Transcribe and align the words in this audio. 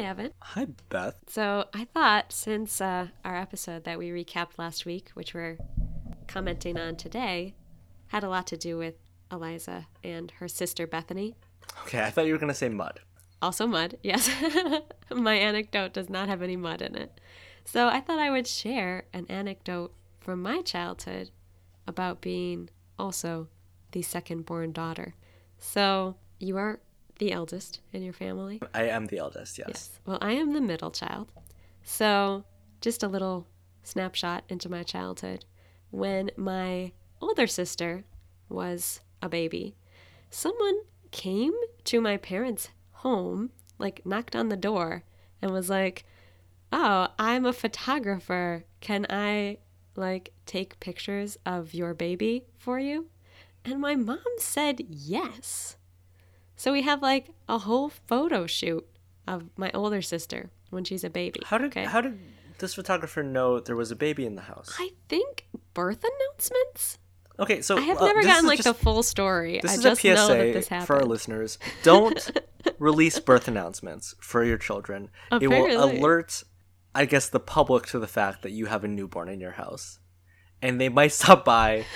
Hi, 0.00 0.06
Evan. 0.06 0.32
Hi, 0.40 0.66
Beth. 0.88 1.16
So 1.26 1.66
I 1.74 1.84
thought 1.84 2.32
since 2.32 2.80
uh, 2.80 3.08
our 3.22 3.36
episode 3.36 3.84
that 3.84 3.98
we 3.98 4.08
recapped 4.08 4.56
last 4.56 4.86
week, 4.86 5.10
which 5.12 5.34
we're 5.34 5.58
commenting 6.26 6.78
on 6.78 6.96
today, 6.96 7.54
had 8.06 8.24
a 8.24 8.30
lot 8.30 8.46
to 8.46 8.56
do 8.56 8.78
with 8.78 8.94
Eliza 9.30 9.88
and 10.02 10.30
her 10.38 10.48
sister 10.48 10.86
Bethany. 10.86 11.34
Okay, 11.82 12.02
I 12.02 12.08
thought 12.08 12.24
you 12.24 12.32
were 12.32 12.38
going 12.38 12.48
to 12.48 12.54
say 12.54 12.70
mud. 12.70 13.00
Also, 13.42 13.66
mud, 13.66 13.98
yes. 14.02 14.30
My 15.14 15.34
anecdote 15.34 15.92
does 15.92 16.08
not 16.08 16.30
have 16.30 16.40
any 16.40 16.56
mud 16.56 16.80
in 16.80 16.96
it. 16.96 17.20
So 17.66 17.88
I 17.88 18.00
thought 18.00 18.18
I 18.18 18.30
would 18.30 18.46
share 18.46 19.04
an 19.12 19.26
anecdote 19.28 19.92
from 20.18 20.40
my 20.40 20.62
childhood 20.62 21.28
about 21.86 22.22
being 22.22 22.70
also 22.98 23.48
the 23.92 24.00
second 24.00 24.46
born 24.46 24.72
daughter. 24.72 25.14
So 25.58 26.16
you 26.38 26.56
are 26.56 26.80
the 27.20 27.30
eldest 27.30 27.80
in 27.92 28.02
your 28.02 28.12
family? 28.12 28.60
I 28.74 28.84
am 28.88 29.06
the 29.06 29.18
eldest, 29.18 29.58
yes. 29.58 29.68
Yes. 29.68 30.00
Well, 30.04 30.18
I 30.20 30.32
am 30.32 30.54
the 30.54 30.60
middle 30.60 30.90
child. 30.90 31.30
So 31.84 32.44
just 32.80 33.02
a 33.02 33.08
little 33.08 33.46
snapshot 33.84 34.44
into 34.48 34.68
my 34.68 34.82
childhood. 34.82 35.44
When 35.90 36.30
my 36.36 36.92
older 37.20 37.46
sister 37.46 38.04
was 38.48 39.00
a 39.22 39.28
baby, 39.28 39.76
someone 40.30 40.80
came 41.10 41.52
to 41.84 42.00
my 42.00 42.16
parents' 42.16 42.70
home, 42.92 43.50
like 43.78 44.04
knocked 44.04 44.34
on 44.34 44.48
the 44.48 44.56
door, 44.56 45.04
and 45.42 45.52
was 45.52 45.68
like, 45.68 46.04
Oh, 46.72 47.08
I'm 47.18 47.44
a 47.44 47.52
photographer. 47.52 48.64
Can 48.80 49.06
I 49.10 49.58
like 49.94 50.32
take 50.46 50.80
pictures 50.80 51.36
of 51.44 51.74
your 51.74 51.94
baby 51.94 52.44
for 52.58 52.78
you? 52.78 53.08
And 53.64 53.80
my 53.80 53.94
mom 53.94 54.24
said 54.38 54.80
yes. 54.88 55.76
So 56.60 56.72
we 56.72 56.82
have 56.82 57.00
like 57.00 57.30
a 57.48 57.56
whole 57.56 57.88
photo 57.88 58.46
shoot 58.46 58.86
of 59.26 59.48
my 59.56 59.70
older 59.72 60.02
sister 60.02 60.50
when 60.68 60.84
she's 60.84 61.04
a 61.04 61.08
baby. 61.08 61.40
How 61.46 61.56
did 61.56 61.74
how 61.74 62.02
did 62.02 62.20
this 62.58 62.74
photographer 62.74 63.22
know 63.22 63.60
there 63.60 63.76
was 63.76 63.90
a 63.90 63.96
baby 63.96 64.26
in 64.26 64.34
the 64.34 64.42
house? 64.42 64.76
I 64.78 64.90
think 65.08 65.46
birth 65.72 66.04
announcements. 66.04 66.98
Okay, 67.38 67.62
so 67.62 67.78
I 67.78 67.80
have 67.80 67.98
never 68.02 68.22
gotten 68.22 68.46
like 68.46 68.58
just- 68.58 68.68
the 68.68 68.74
full 68.74 69.02
story. 69.02 69.60
This 69.62 69.70
I 69.70 69.74
is 69.76 69.82
just 69.82 70.04
a 70.04 70.08
know 70.08 70.28
that 70.28 70.36
PSA 70.36 70.52
this 70.52 70.68
happened. 70.68 70.86
for 70.86 70.96
our 70.96 71.06
listeners. 71.06 71.58
Don't 71.82 72.30
release 72.78 73.18
birth 73.18 73.48
announcements 73.48 74.14
for 74.20 74.44
your 74.44 74.58
children. 74.58 75.08
It 75.32 75.48
will 75.48 75.82
alert, 75.82 76.42
I 76.94 77.06
guess, 77.06 77.30
the 77.30 77.40
public 77.40 77.86
to 77.86 77.98
the 77.98 78.06
fact 78.06 78.42
that 78.42 78.50
you 78.50 78.66
have 78.66 78.84
a 78.84 78.88
newborn 78.88 79.30
in 79.30 79.40
your 79.40 79.52
house, 79.52 79.98
and 80.60 80.78
they 80.78 80.90
might 80.90 81.12
stop 81.20 81.42
by 81.42 81.86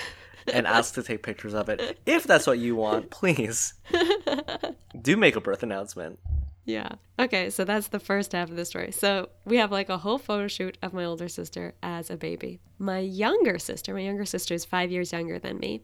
and 0.53 0.67
ask 0.67 0.93
to 0.95 1.03
take 1.03 1.23
pictures 1.23 1.53
of 1.53 1.69
it. 1.69 1.99
If 2.05 2.23
that's 2.23 2.47
what 2.47 2.59
you 2.59 2.75
want, 2.75 3.09
please 3.09 3.73
do 5.01 5.17
make 5.17 5.35
a 5.35 5.41
birth 5.41 5.63
announcement. 5.63 6.19
Yeah. 6.65 6.89
Okay, 7.19 7.51
so 7.51 7.63
that's 7.63 7.89
the 7.89 7.99
first 7.99 8.31
half 8.31 8.49
of 8.49 8.55
the 8.55 8.65
story. 8.65 8.91
So 8.91 9.29
we 9.45 9.57
have 9.57 9.71
like 9.71 9.89
a 9.89 9.99
whole 9.99 10.17
photo 10.17 10.47
shoot 10.47 10.77
of 10.81 10.93
my 10.93 11.05
older 11.05 11.29
sister 11.29 11.75
as 11.83 12.09
a 12.09 12.17
baby. 12.17 12.59
My 12.79 12.99
younger 12.99 13.59
sister, 13.59 13.93
my 13.93 14.01
younger 14.01 14.25
sister 14.25 14.55
is 14.55 14.65
five 14.65 14.91
years 14.91 15.13
younger 15.13 15.37
than 15.37 15.59
me. 15.59 15.83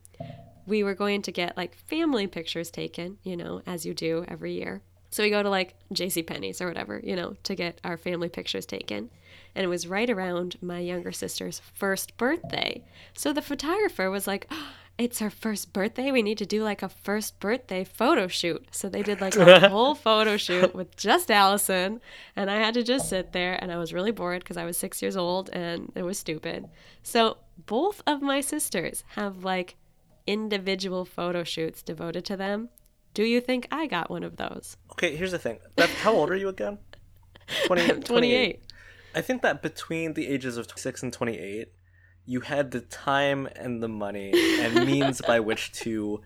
We 0.66 0.84
were 0.84 0.96
going 0.96 1.22
to 1.24 1.32
get 1.32 1.56
like 1.56 1.76
family 1.76 2.26
pictures 2.26 2.72
taken, 2.72 3.18
you 3.24 3.38
know, 3.38 3.62
as 3.68 3.86
you 3.86 3.94
do 3.94 4.26
every 4.28 4.54
year. 4.54 4.82
So 5.12 5.24
we 5.24 5.30
go 5.30 5.44
to 5.44 5.50
like 5.50 5.76
J.C. 5.92 6.24
Penney's 6.24 6.62
or 6.62 6.68
whatever, 6.68 7.00
you 7.04 7.16
know, 7.16 7.36
to 7.44 7.54
get 7.54 7.80
our 7.84 7.98
family 7.98 8.30
pictures 8.30 8.66
taken. 8.66 9.12
And 9.56 9.64
it 9.64 9.68
was 9.68 9.88
right 9.88 10.10
around 10.10 10.56
my 10.62 10.80
younger 10.80 11.12
sister's 11.12 11.62
first 11.74 12.18
birthday. 12.18 12.84
So 13.14 13.34
the 13.34 13.42
photographer 13.42 14.10
was 14.10 14.28
like, 14.28 14.48
oh, 14.50 14.70
it's 14.98 15.20
her 15.20 15.30
first 15.30 15.74
birthday. 15.74 16.12
We 16.12 16.22
need 16.22 16.38
to 16.38 16.46
do 16.46 16.64
like 16.64 16.82
a 16.82 16.90
first 16.90 17.40
birthday 17.40 17.84
photo 17.84 18.28
shoot. 18.28 18.66
So 18.72 18.88
they 18.88 19.02
did 19.02 19.20
like 19.20 19.36
a 19.36 19.70
whole 19.70 19.96
photo 19.96 20.38
shoot 20.38 20.76
with 20.76 20.96
just 20.96 21.32
Allison. 21.32 22.02
And 22.36 22.52
I 22.52 22.56
had 22.56 22.76
to 22.76 22.84
just 22.84 23.10
sit 23.10 23.32
there. 23.32 23.58
And 23.62 23.72
I 23.72 23.78
was 23.78 23.94
really 23.94 24.12
bored 24.12 24.44
because 24.44 24.58
I 24.58 24.66
was 24.66 24.78
six 24.78 25.02
years 25.02 25.18
old 25.18 25.50
and 25.52 25.92
it 25.96 26.04
was 26.04 26.20
stupid. 26.20 26.68
So 27.04 27.38
both 27.66 28.04
of 28.06 28.22
my 28.22 28.42
sisters 28.42 29.04
have 29.16 29.44
like 29.44 29.76
individual 30.28 31.04
photo 31.06 31.44
shoots 31.44 31.82
devoted 31.82 32.26
to 32.26 32.38
them. 32.38 32.70
Do 33.14 33.24
you 33.24 33.42
think 33.42 33.68
I 33.72 33.88
got 33.88 34.10
one 34.10 34.24
of 34.24 34.38
those? 34.38 34.78
Okay, 34.94 35.16
here's 35.16 35.32
the 35.32 35.40
thing. 35.40 35.60
Beth, 35.76 35.90
how 35.96 36.14
old 36.14 36.30
are 36.30 36.36
you 36.36 36.48
again? 36.48 36.78
20, 37.66 37.92
I'm 37.92 38.04
28. 38.04 38.62
I 39.16 39.22
think 39.22 39.42
that 39.42 39.62
between 39.62 40.14
the 40.14 40.28
ages 40.28 40.58
of 40.58 40.68
26 40.68 41.04
and 41.04 41.14
28, 41.14 41.68
you 42.26 42.42
had 42.42 42.72
the 42.72 42.82
time 42.82 43.48
and 43.56 43.82
the 43.82 43.88
money 43.88 44.32
and 44.62 44.86
means 44.86 45.22
by 45.22 45.40
which 45.40 45.72
to 45.74 46.22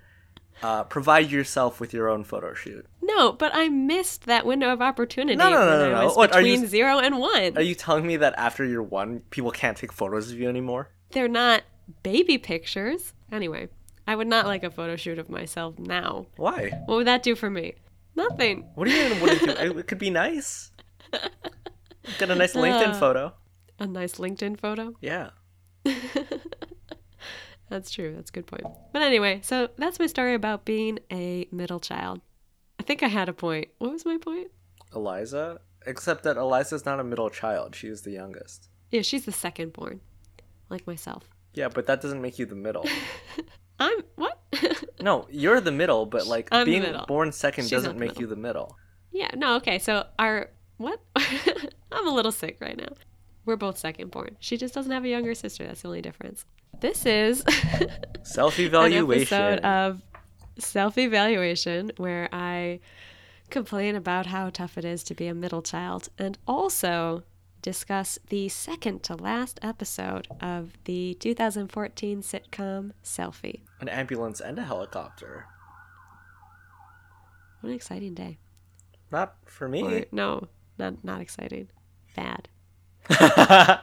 uh, 0.64 0.84
provide 0.86 1.32
yourself 1.32 1.80
with 1.80 1.94
your 1.94 2.10
own 2.10 2.24
photo 2.24 2.54
shoot. 2.54 2.86
No, 3.02 3.32
but 3.32 3.52
I 3.54 3.70
missed 3.70 4.26
that 4.26 4.46
window 4.46 4.72
of 4.72 4.82
opportunity 4.82 5.36
No, 5.36 5.50
no, 5.50 5.66
no, 5.66 5.90
no, 5.90 6.02
no. 6.08 6.14
What, 6.14 6.34
are 6.34 6.42
you- 6.42 6.54
between 6.54 6.70
zero 6.70 7.00
and 7.00 7.18
one. 7.20 7.58
Are 7.58 7.62
you 7.62 7.76
telling 7.76 8.06
me 8.06 8.18
that 8.18 8.34
after 8.38 8.64
you're 8.64 8.84
one, 8.84 9.22
people 9.32 9.52
can't 9.52 9.78
take 9.78 9.92
photos 9.92 10.32
of 10.32 10.40
you 10.40 10.48
anymore? 10.50 10.90
They're 11.12 11.28
not 11.28 11.64
baby 12.04 12.38
pictures. 12.38 13.14
Anyway, 13.32 13.70
I 14.08 14.16
would 14.16 14.28
not 14.28 14.46
like 14.46 14.64
a 14.64 14.70
photo 14.72 14.96
shoot 14.96 15.20
of 15.20 15.30
myself 15.30 15.78
now. 15.80 16.28
Why? 16.38 16.70
What 16.86 16.96
would 16.96 17.08
that 17.08 17.24
do 17.24 17.36
for 17.36 17.50
me? 17.50 17.74
Nothing. 18.16 18.66
What 18.76 18.88
do 18.88 18.94
you 18.94 19.10
mean? 19.10 19.20
What 19.22 19.32
do 19.40 19.46
you 19.46 19.56
do? 19.74 19.78
It 19.80 19.88
could 19.88 19.98
be 20.00 20.10
nice. 20.10 20.72
Get 22.20 22.30
a 22.30 22.36
nice 22.36 22.54
LinkedIn 22.64 22.90
Uh. 22.90 22.94
photo. 23.00 23.34
A 23.80 23.88
nice 23.88 24.14
LinkedIn 24.16 24.60
photo. 24.60 24.94
Yeah. 25.02 25.32
That's 27.70 27.90
true. 27.92 28.14
That's 28.16 28.30
a 28.30 28.34
good 28.34 28.46
point. 28.48 28.64
But 28.94 29.02
anyway, 29.02 29.40
so 29.44 29.70
that's 29.78 29.98
my 30.00 30.06
story 30.06 30.36
about 30.36 30.66
being 30.66 31.00
a 31.12 31.48
middle 31.52 31.80
child. 31.80 32.22
I 32.80 32.84
think 32.84 33.02
I 33.02 33.08
had 33.08 33.28
a 33.28 33.34
point. 33.34 33.70
What 33.80 33.92
was 33.92 34.06
my 34.06 34.18
point? 34.18 34.52
Eliza? 34.94 35.60
Except 35.88 36.24
that 36.24 36.38
Eliza's 36.38 36.86
not 36.86 37.00
a 37.00 37.04
middle 37.04 37.30
child. 37.32 37.76
She's 37.76 38.04
the 38.04 38.12
youngest. 38.12 38.70
Yeah, 38.92 39.02
she's 39.02 39.26
the 39.26 39.32
second 39.32 39.74
born, 39.74 40.02
like 40.70 40.86
myself. 40.86 41.24
Yeah, 41.56 41.70
but 41.70 41.88
that 41.88 42.02
doesn't 42.02 42.22
make 42.22 42.38
you 42.38 42.46
the 42.46 42.56
middle. 42.56 42.86
I'm 43.80 43.98
what? 44.16 44.40
No, 45.02 45.28
you're 45.30 45.60
the 45.60 45.72
middle, 45.72 46.06
but 46.06 46.28
like 46.28 46.48
I'm 46.52 46.66
being 46.66 46.86
born 47.08 47.32
second 47.32 47.64
She's 47.66 47.72
doesn't 47.72 47.98
make 47.98 48.10
middle. 48.12 48.22
you 48.22 48.28
the 48.28 48.36
middle. 48.36 48.78
yeah, 49.12 49.32
no, 49.36 49.56
okay. 49.56 49.80
So 49.80 50.06
our? 50.20 50.50
I'm 52.06 52.12
a 52.12 52.16
little 52.16 52.32
sick 52.32 52.58
right 52.62 52.78
now. 52.78 52.90
We're 53.46 53.56
both 53.56 53.80
second 53.80 54.12
born. 54.12 54.38
She 54.40 54.58
just 54.58 54.76
doesn't 54.76 54.92
have 54.92 55.04
a 55.06 55.10
younger 55.10 55.34
sister. 55.34 55.66
That's 55.66 55.82
the 55.82 55.88
only 55.88 56.04
difference. 56.04 56.46
This 56.80 57.04
is 57.04 57.44
Self 58.24 58.60
an 58.60 58.66
evaluation. 58.66 59.22
episode 59.36 59.60
of 59.62 60.04
self 60.60 61.00
evaluation 61.00 61.92
where 61.98 62.30
I 62.32 62.80
complain 63.50 63.96
about 63.96 64.28
how 64.28 64.52
tough 64.52 64.78
it 64.78 64.86
is 64.86 65.04
to 65.06 65.16
be 65.16 65.26
a 65.26 65.34
middle 65.34 65.64
child 65.64 66.10
and 66.20 66.38
also 66.48 67.24
discuss 67.64 68.20
the 68.30 68.50
second 68.50 69.02
to 69.02 69.16
last 69.16 69.60
episode 69.64 70.28
of 70.40 70.74
the 70.84 71.16
2014 71.16 72.22
sitcom 72.22 72.92
Selfie. 73.04 73.62
An 73.82 73.90
ambulance 73.90 74.40
and 74.40 74.60
a 74.60 74.64
helicopter. 74.64 75.48
What 77.62 77.70
an 77.70 77.76
exciting 77.76 78.14
day. 78.14 78.38
Not 79.12 79.38
for 79.46 79.68
me. 79.68 79.82
Or, 79.82 80.06
no, 80.12 80.50
not 80.78 81.04
not 81.04 81.20
exciting. 81.20 81.70
Bad. 82.16 82.48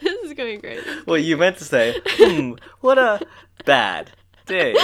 this 0.00 0.22
is 0.24 0.32
going 0.34 0.60
great. 0.60 0.80
well, 1.06 1.18
you 1.18 1.36
meant 1.36 1.58
to 1.58 1.64
say, 1.64 2.00
hmm, 2.06 2.54
what 2.80 2.98
a 2.98 3.20
bad 3.64 4.10
day. 4.46 4.74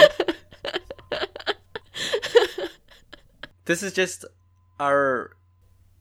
this 3.64 3.82
is 3.82 3.92
just 3.92 4.24
our 4.78 5.36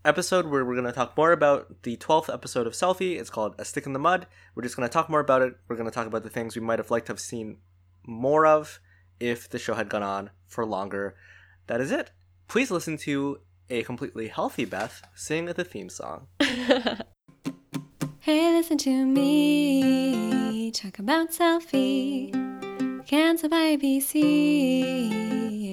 episode 0.06 0.46
where 0.48 0.64
we're 0.64 0.76
going 0.76 0.86
to 0.86 0.92
talk 0.92 1.18
more 1.18 1.32
about 1.32 1.84
the 1.84 1.98
12th 1.98 2.34
episode 2.34 2.68
of 2.68 2.74
Selfie. 2.74 3.20
It's 3.20 3.30
called 3.30 3.56
A 3.58 3.66
Stick 3.66 3.86
in 3.86 3.94
the 3.94 4.00
Mud. 4.00 4.28
We're 4.56 4.64
just 4.64 4.76
going 4.76 4.88
to 4.88 4.94
talk 4.94 5.10
more 5.10 5.20
about 5.20 5.42
it. 5.42 5.56
We're 5.68 5.76
going 5.76 5.90
to 5.90 5.94
talk 5.94 6.08
about 6.08 6.24
the 6.24 6.30
things 6.30 6.56
we 6.56 6.62
might 6.62 6.80
have 6.80 6.92
liked 6.92 7.08
to 7.08 7.14
have 7.14 7.20
seen 7.20 7.58
more 8.06 8.46
of 8.46 8.80
if 9.20 9.50
the 9.50 9.60
show 9.60 9.74
had 9.74 9.90
gone 9.90 10.04
on 10.04 10.30
for 10.48 10.66
longer. 10.66 11.16
That 11.68 11.82
is 11.82 11.92
it. 11.92 12.12
Please 12.48 12.72
listen 12.72 12.98
to 13.00 13.40
a 13.70 13.84
completely 13.84 14.30
healthy 14.30 14.66
Beth 14.66 15.02
sing 15.14 15.46
the 15.46 15.64
theme 15.64 15.90
song. 15.90 16.28
Hey, 18.28 18.52
listen 18.52 18.78
to 18.80 19.06
me 19.06 20.70
talk 20.72 21.00
about 21.00 21.32
selfie. 21.32 22.34
Cancelled 23.08 23.52
by 23.52 23.78
ABC 23.78 24.16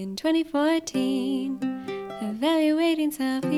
in 0.03 0.15
2014. 0.15 1.59
Evaluating 2.23 3.11
selfie. 3.11 3.51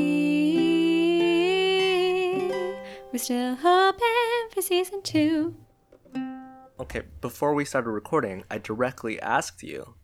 We're 3.13 3.19
still 3.19 3.55
hoping 3.57 4.49
for 4.51 4.63
season 4.63 5.03
two. 5.03 5.55
Okay, 6.81 7.03
before 7.21 7.53
we 7.53 7.67
started 7.67 7.91
recording, 7.91 8.45
I 8.51 8.57
directly 8.57 9.21
asked 9.21 9.63
you 9.63 9.95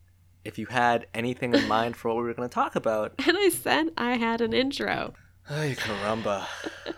if 0.44 0.59
you 0.59 0.67
had 0.67 1.06
anything 1.15 1.55
in 1.55 1.67
mind 1.69 1.97
for 1.97 2.09
what 2.09 2.17
we 2.19 2.23
were 2.25 2.35
going 2.35 2.49
to 2.49 2.55
talk 2.55 2.75
about. 2.77 3.15
And 3.27 3.37
I 3.39 3.49
said 3.50 3.91
I 3.97 4.17
had 4.17 4.41
an 4.41 4.53
intro. 4.53 5.15
Ay, 5.49 5.77
caramba. 5.79 6.47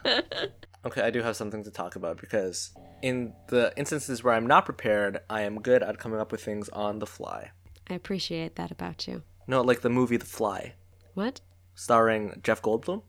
Okay, 0.87 1.01
I 1.01 1.09
do 1.09 1.23
have 1.23 1.35
something 1.35 1.65
to 1.65 1.71
talk 1.71 1.97
about 1.97 2.21
because 2.21 2.75
in 3.01 3.33
the 3.49 3.73
instances 3.75 4.23
where 4.23 4.35
I'm 4.35 4.47
not 4.47 4.67
prepared, 4.67 5.21
I 5.31 5.41
am 5.41 5.63
good 5.63 5.83
at 5.83 5.99
coming 5.99 6.21
up 6.21 6.31
with 6.31 6.45
things 6.45 6.69
on 6.69 6.99
the 6.99 7.07
fly. 7.07 7.53
I 7.89 7.95
appreciate 7.95 8.57
that 8.57 8.71
about 8.71 9.09
you. 9.09 9.23
No, 9.47 9.63
like 9.63 9.81
the 9.81 9.89
movie 9.89 10.19
The 10.19 10.27
Fly, 10.27 10.75
What? 11.15 11.41
starring 11.75 12.39
Jeff 12.43 12.61
Goldblum. 12.61 13.03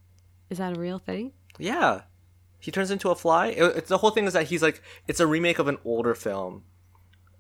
Is 0.50 0.58
that 0.60 0.78
a 0.78 0.80
real 0.80 1.00
thing? 1.00 1.34
Yeah, 1.60 2.04
he 2.60 2.72
turns 2.72 2.92
into 2.92 3.10
a 3.10 3.16
fly. 3.16 3.48
It, 3.48 3.64
it's 3.76 3.90
the 3.90 3.98
whole 3.98 4.12
thing 4.12 4.26
is 4.26 4.34
that 4.34 4.48
he's 4.48 4.62
like 4.64 4.82
it's 5.06 5.20
a 5.20 5.28
remake 5.28 5.60
of 5.60 5.68
an 5.68 5.78
older 5.84 6.16
film. 6.16 6.64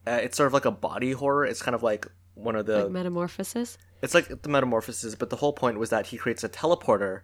Uh, 0.05 0.19
it's 0.21 0.35
sort 0.35 0.47
of 0.47 0.53
like 0.53 0.65
a 0.65 0.71
body 0.71 1.13
horror. 1.13 1.45
It's 1.45 1.61
kind 1.61 1.75
of 1.75 1.81
like 1.83 2.07
one 2.35 2.55
of 2.55 2.65
the 2.65 2.83
Like 2.83 2.91
metamorphosis? 2.91 3.77
it's 4.01 4.13
like 4.13 4.27
the 4.43 4.49
metamorphosis, 4.49 5.15
but 5.15 5.29
the 5.29 5.37
whole 5.37 5.53
point 5.53 5.79
was 5.79 5.89
that 5.89 6.07
he 6.07 6.17
creates 6.17 6.43
a 6.43 6.49
teleporter 6.49 7.21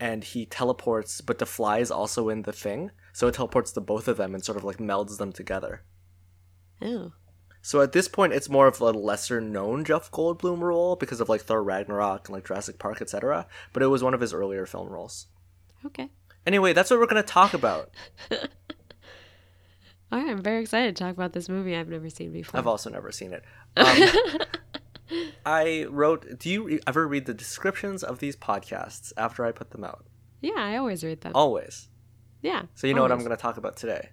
and 0.00 0.24
he 0.24 0.46
teleports, 0.46 1.20
but 1.20 1.38
the 1.38 1.46
fly 1.46 1.78
is 1.78 1.90
also 1.90 2.28
in 2.28 2.42
the 2.42 2.52
thing. 2.52 2.90
So 3.12 3.28
it 3.28 3.34
teleports 3.34 3.72
the 3.72 3.80
both 3.80 4.08
of 4.08 4.16
them 4.16 4.34
and 4.34 4.44
sort 4.44 4.56
of 4.56 4.64
like 4.64 4.78
melds 4.78 5.18
them 5.18 5.32
together. 5.32 5.84
Oh. 6.82 7.12
So 7.62 7.80
at 7.80 7.92
this 7.92 8.08
point, 8.08 8.32
it's 8.32 8.48
more 8.48 8.66
of 8.66 8.80
a 8.80 8.90
lesser 8.90 9.40
known 9.40 9.84
Jeff 9.84 10.10
Goldblum 10.10 10.60
role 10.60 10.96
because 10.96 11.20
of 11.20 11.28
like 11.28 11.42
Thor 11.42 11.62
Ragnarok 11.62 12.28
and 12.28 12.34
like 12.34 12.46
Jurassic 12.46 12.78
Park, 12.78 13.00
etc. 13.00 13.46
But 13.72 13.82
it 13.82 13.86
was 13.86 14.02
one 14.02 14.14
of 14.14 14.20
his 14.20 14.34
earlier 14.34 14.66
film 14.66 14.88
roles. 14.88 15.28
Okay. 15.86 16.10
Anyway, 16.46 16.72
that's 16.74 16.90
what 16.90 17.00
we're 17.00 17.06
going 17.06 17.22
to 17.22 17.28
talk 17.28 17.54
about. 17.54 17.90
All 20.12 20.18
right, 20.20 20.30
I'm 20.30 20.42
very 20.42 20.62
excited 20.62 20.94
to 20.96 21.02
talk 21.04 21.12
about 21.14 21.32
this 21.32 21.48
movie 21.48 21.74
I've 21.76 21.88
never 21.88 22.08
seen 22.08 22.32
before. 22.32 22.58
I've 22.58 22.66
also 22.66 22.90
never 22.90 23.10
seen 23.12 23.32
it. 23.32 23.44
Um, 25.10 25.18
I 25.44 25.84
wrote. 25.90 26.38
Do 26.38 26.48
you 26.48 26.80
ever 26.86 27.06
read 27.06 27.26
the 27.26 27.34
descriptions 27.34 28.02
of 28.02 28.20
these 28.20 28.36
podcasts 28.36 29.12
after 29.18 29.44
I 29.44 29.52
put 29.52 29.70
them 29.70 29.84
out? 29.84 30.06
yeah, 30.40 30.54
I 30.56 30.76
always 30.78 31.04
read 31.04 31.20
them. 31.20 31.32
Always. 31.34 31.88
yeah. 32.40 32.62
So 32.74 32.86
you 32.86 32.94
know 32.94 33.02
what 33.02 33.12
I'm 33.12 33.18
going 33.18 33.30
to 33.30 33.36
talk 33.36 33.58
about 33.58 33.76
today. 33.76 34.08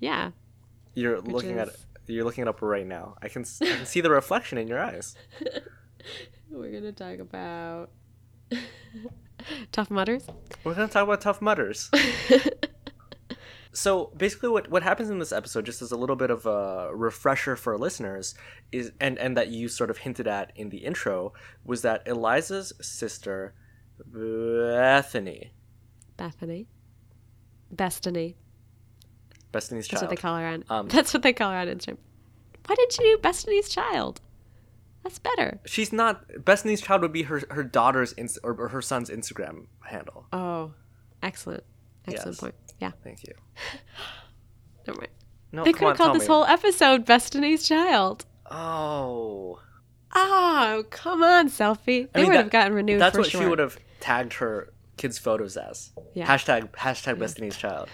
Yeah. 0.00 0.32
You're 0.94 1.20
looking 1.20 1.58
at 1.58 1.68
is- 1.68 1.86
you're 2.08 2.24
looking 2.24 2.42
it 2.42 2.48
up 2.48 2.60
right 2.62 2.86
now. 2.86 3.16
I 3.22 3.28
can 3.28 3.44
I 3.62 3.66
can 3.66 3.86
see 3.86 4.00
the 4.00 4.10
reflection 4.10 4.58
in 4.58 4.66
your 4.66 4.80
eyes. 4.80 5.14
We're 6.50 6.70
going 6.72 6.82
to 6.82 6.92
talk 6.92 7.18
about 7.20 7.90
Tough 9.70 9.90
Mudders. 9.90 10.26
We're 10.64 10.74
going 10.74 10.88
to 10.88 10.92
talk 10.92 11.04
about 11.04 11.20
Tough 11.20 11.40
Mudders. 11.40 11.90
So 13.76 14.10
basically, 14.16 14.48
what 14.48 14.70
what 14.70 14.82
happens 14.82 15.10
in 15.10 15.18
this 15.18 15.32
episode, 15.32 15.66
just 15.66 15.82
as 15.82 15.92
a 15.92 15.96
little 15.96 16.16
bit 16.16 16.30
of 16.30 16.46
a 16.46 16.90
refresher 16.94 17.56
for 17.56 17.76
listeners, 17.76 18.34
is 18.72 18.90
and 19.00 19.18
and 19.18 19.36
that 19.36 19.48
you 19.48 19.68
sort 19.68 19.90
of 19.90 19.98
hinted 19.98 20.26
at 20.26 20.50
in 20.56 20.70
the 20.70 20.78
intro 20.78 21.32
was 21.64 21.82
that 21.82 22.02
Eliza's 22.06 22.72
sister 22.80 23.54
Bethany, 23.98 25.52
Bethany. 26.16 26.66
Destiny. 27.74 28.36
Bethany's 29.52 29.88
That's 29.88 30.00
child. 30.00 30.10
what 30.10 30.16
they 30.16 30.20
call 30.20 30.36
her 30.36 30.46
on. 30.46 30.64
Um, 30.70 30.88
that's 30.88 31.12
what 31.12 31.22
they 31.22 31.32
call 31.32 31.50
her 31.50 31.56
on 31.58 31.66
Instagram. 31.66 31.98
Why 32.66 32.74
didn't 32.74 32.98
you 32.98 33.16
do 33.16 33.22
Destiny's 33.22 33.68
Child? 33.68 34.20
That's 35.02 35.18
better. 35.18 35.60
She's 35.66 35.92
not 35.92 36.44
Bethany's 36.44 36.80
child 36.80 37.02
would 37.02 37.12
be 37.12 37.24
her 37.24 37.42
her 37.50 37.62
daughter's 37.62 38.12
ins- 38.14 38.38
or, 38.42 38.52
or 38.58 38.68
her 38.68 38.82
son's 38.82 39.08
Instagram 39.10 39.66
handle. 39.84 40.26
Oh, 40.32 40.72
excellent. 41.22 41.62
Excellent 42.08 42.34
Yes. 42.36 42.40
point. 42.40 42.54
Yeah. 42.80 42.92
Thank 43.02 43.24
you. 43.24 43.34
Never 44.86 44.98
mind. 45.00 45.10
No, 45.52 45.64
they 45.64 45.72
could 45.72 45.88
have 45.88 45.96
called 45.96 46.16
this 46.16 46.22
me. 46.22 46.28
whole 46.28 46.44
episode 46.44 47.04
Destiny's 47.06 47.66
Child. 47.66 48.24
Oh, 48.50 49.60
Oh, 50.18 50.84
come 50.90 51.22
on, 51.22 51.48
selfie. 51.48 52.10
They 52.12 52.20
mean, 52.22 52.28
would 52.28 52.34
that- 52.36 52.42
have 52.44 52.50
gotten 52.50 52.72
renewed 52.74 53.00
that's 53.00 53.16
what 53.18 53.26
sure. 53.28 53.42
she 53.42 53.46
would 53.48 53.58
have 53.58 53.78
tagged 54.00 54.34
her 54.34 54.72
kids' 54.96 55.18
photos 55.18 55.56
as. 55.56 55.92
Yeah. 56.14 56.26
Hashtag 56.26 56.70
hashtag 56.72 57.18
Destiny's 57.18 57.56
Child. 57.56 57.88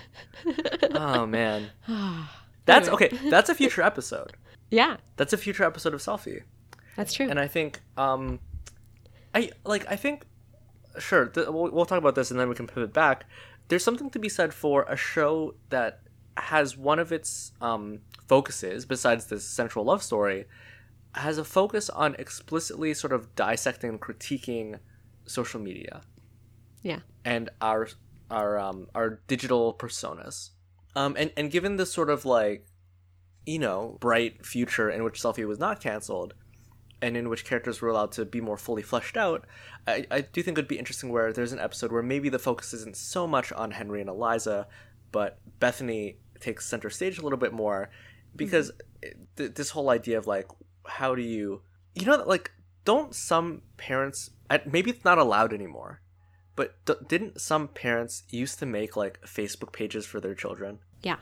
oh 0.93 1.27
man, 1.27 1.71
that's 2.65 2.89
okay. 2.89 3.09
That's 3.29 3.49
a 3.51 3.55
future 3.55 3.83
episode. 3.83 4.33
yeah, 4.71 4.99
That's 5.17 5.33
a 5.33 5.37
future 5.37 5.65
episode 5.65 5.95
of 5.95 6.01
Selfie, 6.01 6.43
that's 6.97 7.13
true. 7.13 7.29
and 7.29 7.39
I 7.41 7.49
think 7.49 7.81
um, 7.97 8.39
I 9.35 9.51
like 9.65 9.85
I 9.91 9.97
think 9.97 10.25
sure 10.99 11.27
th- 11.27 11.49
we'll, 11.49 11.71
we'll 11.73 11.87
talk 11.87 11.99
about 11.99 12.15
this 12.15 12.31
and 12.31 12.39
then 12.39 12.49
we 12.49 12.55
can 12.55 12.67
pivot 12.69 12.93
back. 12.93 13.25
There's 13.73 13.83
something 13.83 14.11
to 14.11 14.19
be 14.19 14.29
said 14.29 14.53
for 14.53 14.83
a 14.83 14.99
show 14.99 15.55
that 15.71 16.03
has 16.37 16.77
one 16.77 16.99
of 16.99 17.11
its 17.11 17.53
um, 17.63 18.01
focuses 18.29 18.85
besides 18.85 19.29
this 19.29 19.47
central 19.47 19.87
love 19.87 20.03
story 20.03 20.45
has 21.15 21.39
a 21.39 21.45
focus 21.45 21.89
on 21.89 22.15
explicitly 22.19 22.93
sort 22.93 23.15
of 23.15 23.35
dissecting 23.35 23.89
and 23.89 23.99
critiquing 23.99 24.79
social 25.25 25.59
media 25.59 26.03
yeah. 26.83 26.99
and 27.25 27.49
our 27.63 27.89
our 28.31 28.59
um 28.59 28.89
our 28.95 29.23
digital 29.27 29.73
personas. 29.73 30.51
Um 30.95 31.17
and 31.19 31.33
and 31.35 31.51
given 31.51 31.77
this 31.77 31.91
sort 31.91 32.11
of 32.11 32.27
like 32.27 32.67
you 33.47 33.59
know, 33.59 33.97
bright 34.01 34.45
future 34.45 34.91
in 34.91 35.03
which 35.03 35.19
selfie 35.19 35.49
was 35.49 35.59
not 35.59 35.81
canceled 35.81 36.35
and 37.03 37.17
in 37.17 37.29
which 37.29 37.45
characters 37.45 37.83
were 37.83 37.89
allowed 37.89 38.13
to 38.13 38.25
be 38.25 38.41
more 38.41 38.57
fully 38.57 38.83
fleshed 38.83 39.17
out, 39.17 39.45
I, 39.87 40.07
I 40.11 40.21
do 40.23 40.43
think 40.43 40.57
it'd 40.57 40.69
be 40.69 40.79
interesting 40.79 41.11
where 41.11 41.33
there's 41.33 41.53
an 41.53 41.59
episode 41.59 41.93
where 41.93 42.03
maybe 42.03 42.29
the 42.29 42.39
focus 42.39 42.73
isn't 42.73 42.97
so 42.97 43.27
much 43.27 43.53
on 43.53 43.73
Henry 43.73 44.01
and 44.01 44.09
Eliza, 44.09 44.69
but 45.11 45.39
Bethany 45.59 46.17
takes 46.41 46.67
center 46.67 46.89
stage 46.89 47.19
a 47.19 47.23
little 47.23 47.39
bit 47.39 47.53
more 47.53 47.91
because 48.35 48.71
mm-hmm. 48.71 49.09
it- 49.09 49.37
th- 49.37 49.55
this 49.55 49.71
whole 49.71 49.91
idea 49.91 50.19
of 50.19 50.27
like 50.27 50.47
how 50.85 51.15
do 51.15 51.23
you 51.23 51.63
you 51.95 52.05
know 52.05 52.17
like 52.27 52.51
don't 52.85 53.15
some 53.15 53.63
parents 53.77 54.31
maybe 54.67 54.91
it's 54.91 55.05
not 55.05 55.19
allowed 55.19 55.53
anymore 55.53 56.01
but 56.57 56.75
d- 56.85 56.95
didn't 57.09 57.41
some 57.41 57.69
parents 57.69 58.25
used 58.31 58.59
to 58.59 58.67
make 58.67 58.97
like 58.97 59.21
facebook 59.23 59.73
pages 59.73 60.05
for 60.05 60.21
their 60.21 60.35
children? 60.35 60.81
Yeah. 61.03 61.17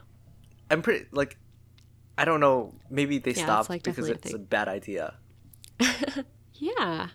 i'm 0.70 0.82
pretty 0.82 1.06
like 1.12 1.36
i 2.16 2.24
don't 2.24 2.40
know 2.40 2.74
maybe 2.90 3.18
they 3.18 3.32
Yeah, 3.32 3.44
stopped 3.44 3.70
like, 3.70 3.82
because 3.82 4.06
definitely 4.06 4.30
a 4.30 4.34
it's 4.34 4.34
a 4.34 4.46
bad 4.48 4.68
idea 4.68 5.14
Yeah. 6.54 7.08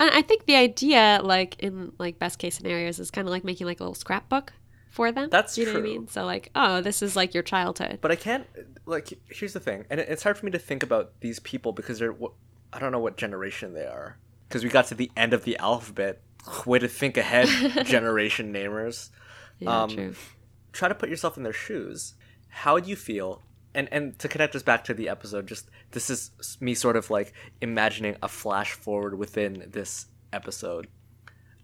And 0.00 0.10
I 0.10 0.22
think 0.22 0.46
the 0.46 0.56
idea, 0.56 1.20
like 1.22 1.58
in 1.60 1.92
like 1.98 2.18
best 2.18 2.38
case 2.38 2.56
scenarios, 2.56 2.98
is 2.98 3.10
kind 3.10 3.26
of 3.26 3.32
like 3.32 3.44
making 3.44 3.66
like 3.66 3.80
a 3.80 3.82
little 3.82 3.94
scrapbook 3.94 4.52
for 4.90 5.10
them. 5.12 5.30
That's 5.30 5.56
you 5.58 5.64
know 5.66 5.72
what 5.72 5.78
I 5.78 5.80
true. 5.82 5.90
mean. 5.90 6.08
So 6.08 6.24
like, 6.24 6.50
oh, 6.54 6.80
this 6.80 7.02
is 7.02 7.16
like 7.16 7.34
your 7.34 7.42
childhood. 7.42 7.98
but 8.00 8.10
i 8.12 8.16
can't 8.16 8.46
like 8.86 9.12
here's 9.28 9.52
the 9.52 9.60
thing 9.60 9.84
and 9.90 9.98
it's 9.98 10.22
hard 10.22 10.36
for 10.38 10.44
me 10.46 10.52
to 10.52 10.58
think 10.58 10.82
about 10.82 11.12
these 11.20 11.40
people 11.40 11.72
because 11.72 11.98
they're 11.98 12.14
i 12.72 12.78
don't 12.78 12.92
know 12.92 12.98
what 12.98 13.16
generation 13.16 13.72
they 13.72 13.86
are 13.86 14.18
because 14.48 14.62
we 14.62 14.68
got 14.68 14.86
to 14.86 14.94
the 14.94 15.10
end 15.16 15.32
of 15.32 15.44
the 15.44 15.56
alphabet 15.56 16.20
way 16.66 16.78
to 16.78 16.86
think 16.86 17.16
ahead 17.16 17.48
generation 17.86 18.52
namers 18.52 19.10
Yeah, 19.58 19.82
um, 19.84 19.90
true. 19.90 20.14
try 20.72 20.88
to 20.88 20.94
put 20.94 21.08
yourself 21.08 21.36
in 21.36 21.42
their 21.44 21.52
shoes. 21.52 22.14
How 22.48 22.74
would 22.74 22.86
you 22.86 22.94
feel? 22.96 23.42
And 23.74 23.88
and 23.90 24.18
to 24.20 24.28
connect 24.28 24.54
us 24.54 24.62
back 24.62 24.84
to 24.84 24.94
the 24.94 25.08
episode, 25.08 25.48
just 25.48 25.68
this 25.90 26.08
is 26.10 26.30
me 26.60 26.74
sort 26.74 26.96
of 26.96 27.10
like 27.10 27.32
imagining 27.60 28.16
a 28.22 28.28
flash 28.28 28.72
forward 28.72 29.18
within 29.18 29.64
this 29.68 30.06
episode. 30.32 30.86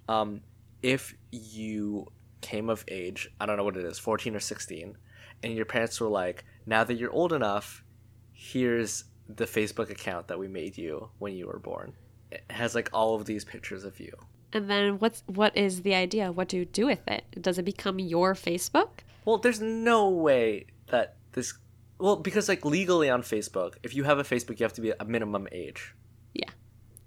Um, 0.09 0.40
if 0.83 1.14
you 1.31 2.07
came 2.40 2.69
of 2.69 2.85
age, 2.88 3.31
I 3.40 3.47
don't 3.47 3.57
know 3.57 3.64
what 3.64 3.76
it 3.76 3.85
is, 3.85 3.99
fourteen 3.99 4.35
or 4.35 4.40
sixteen, 4.40 4.97
and 5.43 5.55
your 5.55 5.67
parents 5.67 6.00
were 6.00 6.09
like, 6.09 6.45
"Now 6.67 6.83
that 6.85 6.95
you're 6.95 7.12
old 7.12 7.33
enough, 7.33 7.85
here's 8.33 9.05
the 9.29 9.45
Facebook 9.45 9.90
account 9.90 10.26
that 10.29 10.38
we 10.38 10.49
made 10.49 10.76
you 10.76 11.11
when 11.19 11.35
you 11.35 11.47
were 11.47 11.61
born. 11.61 11.93
It 12.33 12.43
has 12.50 12.75
like 12.75 12.90
all 12.93 13.14
of 13.14 13.25
these 13.25 13.45
pictures 13.45 13.85
of 13.85 14.00
you." 14.00 14.12
And 14.52 14.69
then 14.69 14.99
what's 14.99 15.23
what 15.26 15.57
is 15.57 15.83
the 15.83 15.95
idea? 15.95 16.33
What 16.33 16.49
do 16.49 16.57
you 16.57 16.64
do 16.64 16.87
with 16.87 17.07
it? 17.07 17.25
Does 17.40 17.59
it 17.59 17.64
become 17.64 18.00
your 18.00 18.35
Facebook? 18.35 19.05
Well, 19.25 19.38
there's 19.38 19.61
no 19.61 20.09
way 20.09 20.67
that 20.88 21.14
this. 21.33 21.55
Well, 22.00 22.16
because 22.16 22.49
like 22.49 22.64
legally 22.64 23.11
on 23.11 23.23
Facebook, 23.23 23.75
if 23.83 23.95
you 23.95 24.04
have 24.04 24.19
a 24.19 24.25
Facebook, 24.25 24.59
you 24.59 24.64
have 24.64 24.73
to 24.75 24.80
be 24.80 24.92
a 24.99 25.04
minimum 25.04 25.49
age. 25.52 25.95
Yeah. 26.35 26.50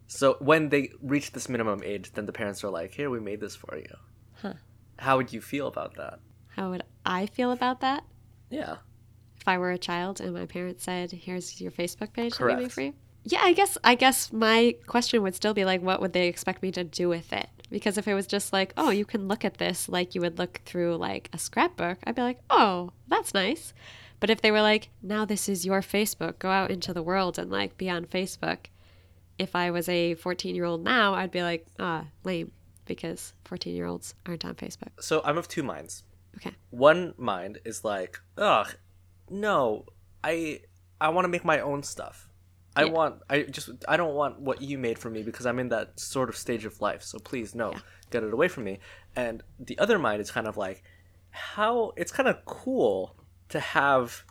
So 0.07 0.37
when 0.39 0.69
they 0.69 0.91
reach 1.01 1.31
this 1.31 1.49
minimum 1.49 1.81
age, 1.83 2.11
then 2.13 2.25
the 2.25 2.33
parents 2.33 2.63
are 2.63 2.69
like, 2.69 2.93
"Here, 2.93 3.09
we 3.09 3.19
made 3.19 3.39
this 3.39 3.55
for 3.55 3.77
you." 3.77 3.95
Huh. 4.41 4.53
How 4.99 5.17
would 5.17 5.33
you 5.33 5.41
feel 5.41 5.67
about 5.67 5.95
that? 5.95 6.19
How 6.47 6.69
would 6.69 6.83
I 7.05 7.25
feel 7.25 7.51
about 7.51 7.81
that? 7.81 8.03
Yeah. 8.49 8.77
If 9.37 9.47
I 9.47 9.57
were 9.57 9.71
a 9.71 9.77
child 9.77 10.21
and 10.21 10.33
my 10.33 10.45
parents 10.45 10.83
said, 10.83 11.11
"Here's 11.11 11.59
your 11.59 11.71
Facebook 11.71 12.13
page 12.13 12.37
that 12.37 12.45
we 12.45 12.55
made 12.55 12.71
for 12.71 12.81
you." 12.81 12.93
Yeah, 13.25 13.39
I 13.41 13.53
guess 13.53 13.77
I 13.83 13.95
guess 13.95 14.33
my 14.33 14.75
question 14.85 15.23
would 15.23 15.35
still 15.35 15.53
be 15.53 15.65
like, 15.65 15.81
what 15.81 16.01
would 16.01 16.13
they 16.13 16.27
expect 16.27 16.61
me 16.61 16.71
to 16.71 16.83
do 16.83 17.07
with 17.07 17.31
it? 17.31 17.47
Because 17.69 17.97
if 17.97 18.07
it 18.07 18.13
was 18.13 18.27
just 18.27 18.53
like, 18.53 18.73
oh, 18.77 18.89
you 18.89 19.05
can 19.05 19.27
look 19.27 19.45
at 19.45 19.57
this 19.57 19.89
like 19.89 20.13
you 20.13 20.21
would 20.21 20.37
look 20.37 20.61
through 20.65 20.97
like 20.97 21.29
a 21.33 21.37
scrapbook, 21.37 21.97
I'd 22.03 22.15
be 22.15 22.21
like, 22.21 22.39
oh, 22.49 22.91
that's 23.07 23.33
nice. 23.33 23.73
But 24.23 24.29
if 24.29 24.39
they 24.39 24.51
were 24.51 24.61
like, 24.61 24.87
now 25.01 25.25
this 25.25 25.49
is 25.49 25.65
your 25.65 25.81
Facebook, 25.81 26.39
go 26.39 26.49
out 26.49 26.71
into 26.71 26.93
the 26.93 27.03
world 27.03 27.37
and 27.37 27.51
like 27.51 27.77
be 27.77 27.89
on 27.89 28.05
Facebook. 28.05 28.67
If 29.37 29.53
I 29.53 29.69
was 29.69 29.89
a 29.89 30.13
14 30.13 30.55
year 30.55 30.63
old 30.63 30.81
now, 30.81 31.13
I'd 31.13 31.29
be 31.29 31.43
like, 31.43 31.67
ah, 31.77 32.05
lame, 32.23 32.53
because 32.85 33.33
14 33.43 33.75
year 33.75 33.85
olds 33.85 34.15
aren't 34.25 34.45
on 34.45 34.55
Facebook. 34.55 34.91
So 35.01 35.21
I'm 35.25 35.37
of 35.37 35.49
two 35.49 35.61
minds. 35.61 36.03
Okay. 36.37 36.51
One 36.69 37.13
mind 37.17 37.59
is 37.65 37.83
like, 37.83 38.17
ugh, 38.37 38.73
no, 39.29 39.87
I 40.23 40.61
I 41.01 41.09
want 41.09 41.25
to 41.25 41.29
make 41.29 41.43
my 41.43 41.59
own 41.59 41.83
stuff. 41.83 42.29
I 42.77 42.85
Yeah. 42.85 42.91
want 42.91 43.23
I 43.29 43.41
just 43.41 43.71
I 43.89 43.97
don't 43.97 44.15
want 44.15 44.39
what 44.39 44.61
you 44.61 44.77
made 44.77 44.97
for 44.97 45.09
me 45.09 45.23
because 45.23 45.45
I'm 45.45 45.59
in 45.59 45.67
that 45.67 45.99
sort 45.99 46.29
of 46.29 46.37
stage 46.37 46.63
of 46.63 46.79
life. 46.79 47.03
So 47.03 47.19
please 47.19 47.53
no, 47.53 47.71
Yeah. 47.73 47.79
get 48.09 48.23
it 48.23 48.31
away 48.33 48.47
from 48.47 48.63
me. 48.63 48.79
And 49.17 49.43
the 49.59 49.77
other 49.79 49.99
mind 49.99 50.21
is 50.21 50.31
kind 50.31 50.47
of 50.47 50.55
like 50.55 50.81
how 51.31 51.91
it's 51.97 52.13
kind 52.13 52.29
of 52.29 52.45
cool 52.45 53.17
to 53.53 53.59
have 53.59 54.23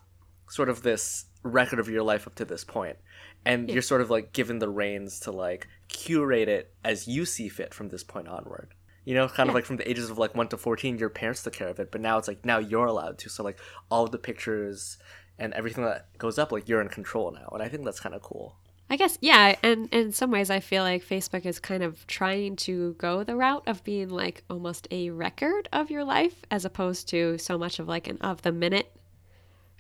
sort 0.48 0.68
of 0.68 0.82
this 0.82 1.24
record 1.42 1.80
of 1.80 1.88
your 1.88 2.02
life 2.02 2.26
up 2.28 2.34
to 2.36 2.44
this 2.44 2.64
point. 2.64 2.96
and 3.44 3.68
you're 3.70 3.82
sort 3.82 4.00
of 4.00 4.10
like 4.10 4.32
given 4.32 4.58
the 4.60 4.68
reins 4.68 5.18
to 5.20 5.30
like 5.32 5.66
curate 5.88 6.48
it 6.48 6.72
as 6.84 7.08
you 7.08 7.24
see 7.24 7.48
fit 7.48 7.74
from 7.74 7.88
this 7.88 8.04
point 8.04 8.28
onward. 8.28 8.68
You 9.04 9.14
know, 9.16 9.26
kind 9.26 9.48
of 9.48 9.54
like 9.56 9.64
from 9.64 9.78
the 9.78 9.90
ages 9.90 10.10
of 10.10 10.18
like 10.18 10.36
one 10.36 10.46
to 10.48 10.56
fourteen, 10.56 10.96
your 10.98 11.08
parents 11.08 11.42
took 11.42 11.54
care 11.54 11.68
of 11.68 11.80
it, 11.80 11.90
but 11.90 12.00
now 12.00 12.18
it's 12.18 12.28
like 12.28 12.44
now 12.44 12.58
you're 12.58 12.86
allowed 12.86 13.18
to. 13.18 13.28
So 13.28 13.42
like 13.42 13.58
all 13.90 14.04
of 14.04 14.12
the 14.12 14.18
pictures 14.18 14.96
and 15.38 15.52
everything 15.54 15.84
that 15.84 16.06
goes 16.18 16.38
up, 16.38 16.52
like 16.52 16.68
you're 16.68 16.80
in 16.80 16.88
control 16.88 17.32
now, 17.32 17.48
and 17.52 17.62
I 17.62 17.68
think 17.68 17.84
that's 17.84 17.98
kind 17.98 18.14
of 18.14 18.22
cool. 18.22 18.54
I 18.88 18.96
guess 18.96 19.18
yeah, 19.20 19.56
and, 19.62 19.88
and 19.90 20.06
in 20.06 20.12
some 20.12 20.30
ways 20.30 20.50
I 20.50 20.60
feel 20.60 20.84
like 20.84 21.04
Facebook 21.04 21.44
is 21.46 21.58
kind 21.58 21.82
of 21.82 22.06
trying 22.06 22.54
to 22.56 22.94
go 22.98 23.24
the 23.24 23.34
route 23.34 23.64
of 23.66 23.82
being 23.82 24.10
like 24.10 24.44
almost 24.48 24.86
a 24.92 25.10
record 25.10 25.68
of 25.72 25.90
your 25.90 26.04
life 26.04 26.44
as 26.50 26.64
opposed 26.64 27.08
to 27.08 27.38
so 27.38 27.58
much 27.58 27.80
of 27.80 27.88
like 27.88 28.06
an 28.06 28.18
of 28.20 28.42
the 28.42 28.52
minute 28.52 28.94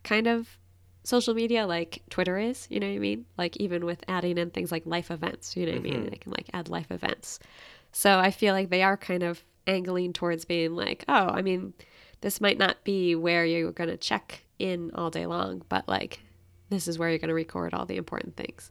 kind 0.02 0.26
of 0.26 0.58
social 1.04 1.34
media 1.34 1.66
like 1.66 2.02
Twitter 2.10 2.38
is, 2.38 2.66
you 2.70 2.80
know 2.80 2.88
what 2.88 2.96
I 2.96 2.98
mean? 2.98 3.26
Like 3.36 3.56
even 3.58 3.84
with 3.84 4.04
adding 4.08 4.38
in 4.38 4.50
things 4.50 4.70
like 4.70 4.86
life 4.86 5.10
events, 5.10 5.56
you 5.56 5.66
know 5.66 5.72
what 5.72 5.78
I 5.78 5.82
mean? 5.82 5.94
Mm-hmm. 5.94 6.10
They 6.10 6.16
can 6.16 6.32
like 6.32 6.48
add 6.52 6.68
life 6.68 6.90
events. 6.90 7.38
So 7.92 8.18
I 8.18 8.30
feel 8.30 8.54
like 8.54 8.70
they 8.70 8.82
are 8.82 8.96
kind 8.96 9.22
of 9.22 9.44
angling 9.66 10.12
towards 10.12 10.44
being 10.44 10.74
like, 10.74 11.04
oh, 11.08 11.28
I 11.28 11.42
mean, 11.42 11.74
this 12.20 12.40
might 12.40 12.58
not 12.58 12.84
be 12.84 13.14
where 13.14 13.44
you're 13.44 13.72
going 13.72 13.90
to 13.90 13.96
check 13.96 14.44
in 14.58 14.90
all 14.94 15.10
day 15.10 15.26
long, 15.26 15.62
but 15.68 15.88
like 15.88 16.20
this 16.72 16.88
is 16.88 16.98
where 16.98 17.10
you're 17.10 17.18
going 17.18 17.28
to 17.28 17.34
record 17.34 17.74
all 17.74 17.84
the 17.84 17.96
important 17.96 18.36
things. 18.36 18.70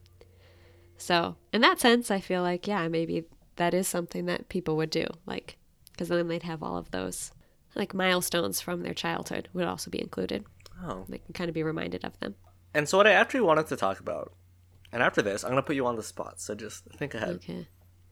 So, 0.96 1.36
in 1.52 1.62
that 1.62 1.80
sense, 1.80 2.10
I 2.10 2.20
feel 2.20 2.42
like, 2.42 2.68
yeah, 2.68 2.86
maybe 2.88 3.24
that 3.56 3.74
is 3.74 3.88
something 3.88 4.26
that 4.26 4.48
people 4.48 4.76
would 4.76 4.90
do. 4.90 5.06
Like, 5.26 5.56
because 5.90 6.08
then 6.08 6.28
they'd 6.28 6.44
have 6.44 6.62
all 6.62 6.76
of 6.76 6.90
those, 6.92 7.32
like, 7.74 7.92
milestones 7.92 8.60
from 8.60 8.82
their 8.82 8.94
childhood 8.94 9.48
would 9.52 9.66
also 9.66 9.90
be 9.90 10.00
included. 10.00 10.44
Oh, 10.82 11.04
They 11.08 11.18
can 11.18 11.32
kind 11.32 11.48
of 11.48 11.54
be 11.54 11.62
reminded 11.62 12.04
of 12.04 12.18
them. 12.20 12.34
and 12.74 12.88
so 12.88 12.96
what 12.98 13.06
I 13.06 13.12
actually 13.12 13.40
wanted 13.42 13.66
to 13.68 13.76
talk 13.76 14.00
about, 14.00 14.32
and 14.92 15.02
after 15.02 15.22
this, 15.22 15.44
I'm 15.44 15.50
gonna 15.50 15.62
put 15.62 15.76
you 15.76 15.86
on 15.86 15.96
the 15.96 16.02
spot. 16.02 16.40
So 16.40 16.54
just 16.54 16.84
think 16.96 17.14
ahead. 17.14 17.36
Okay. 17.36 17.68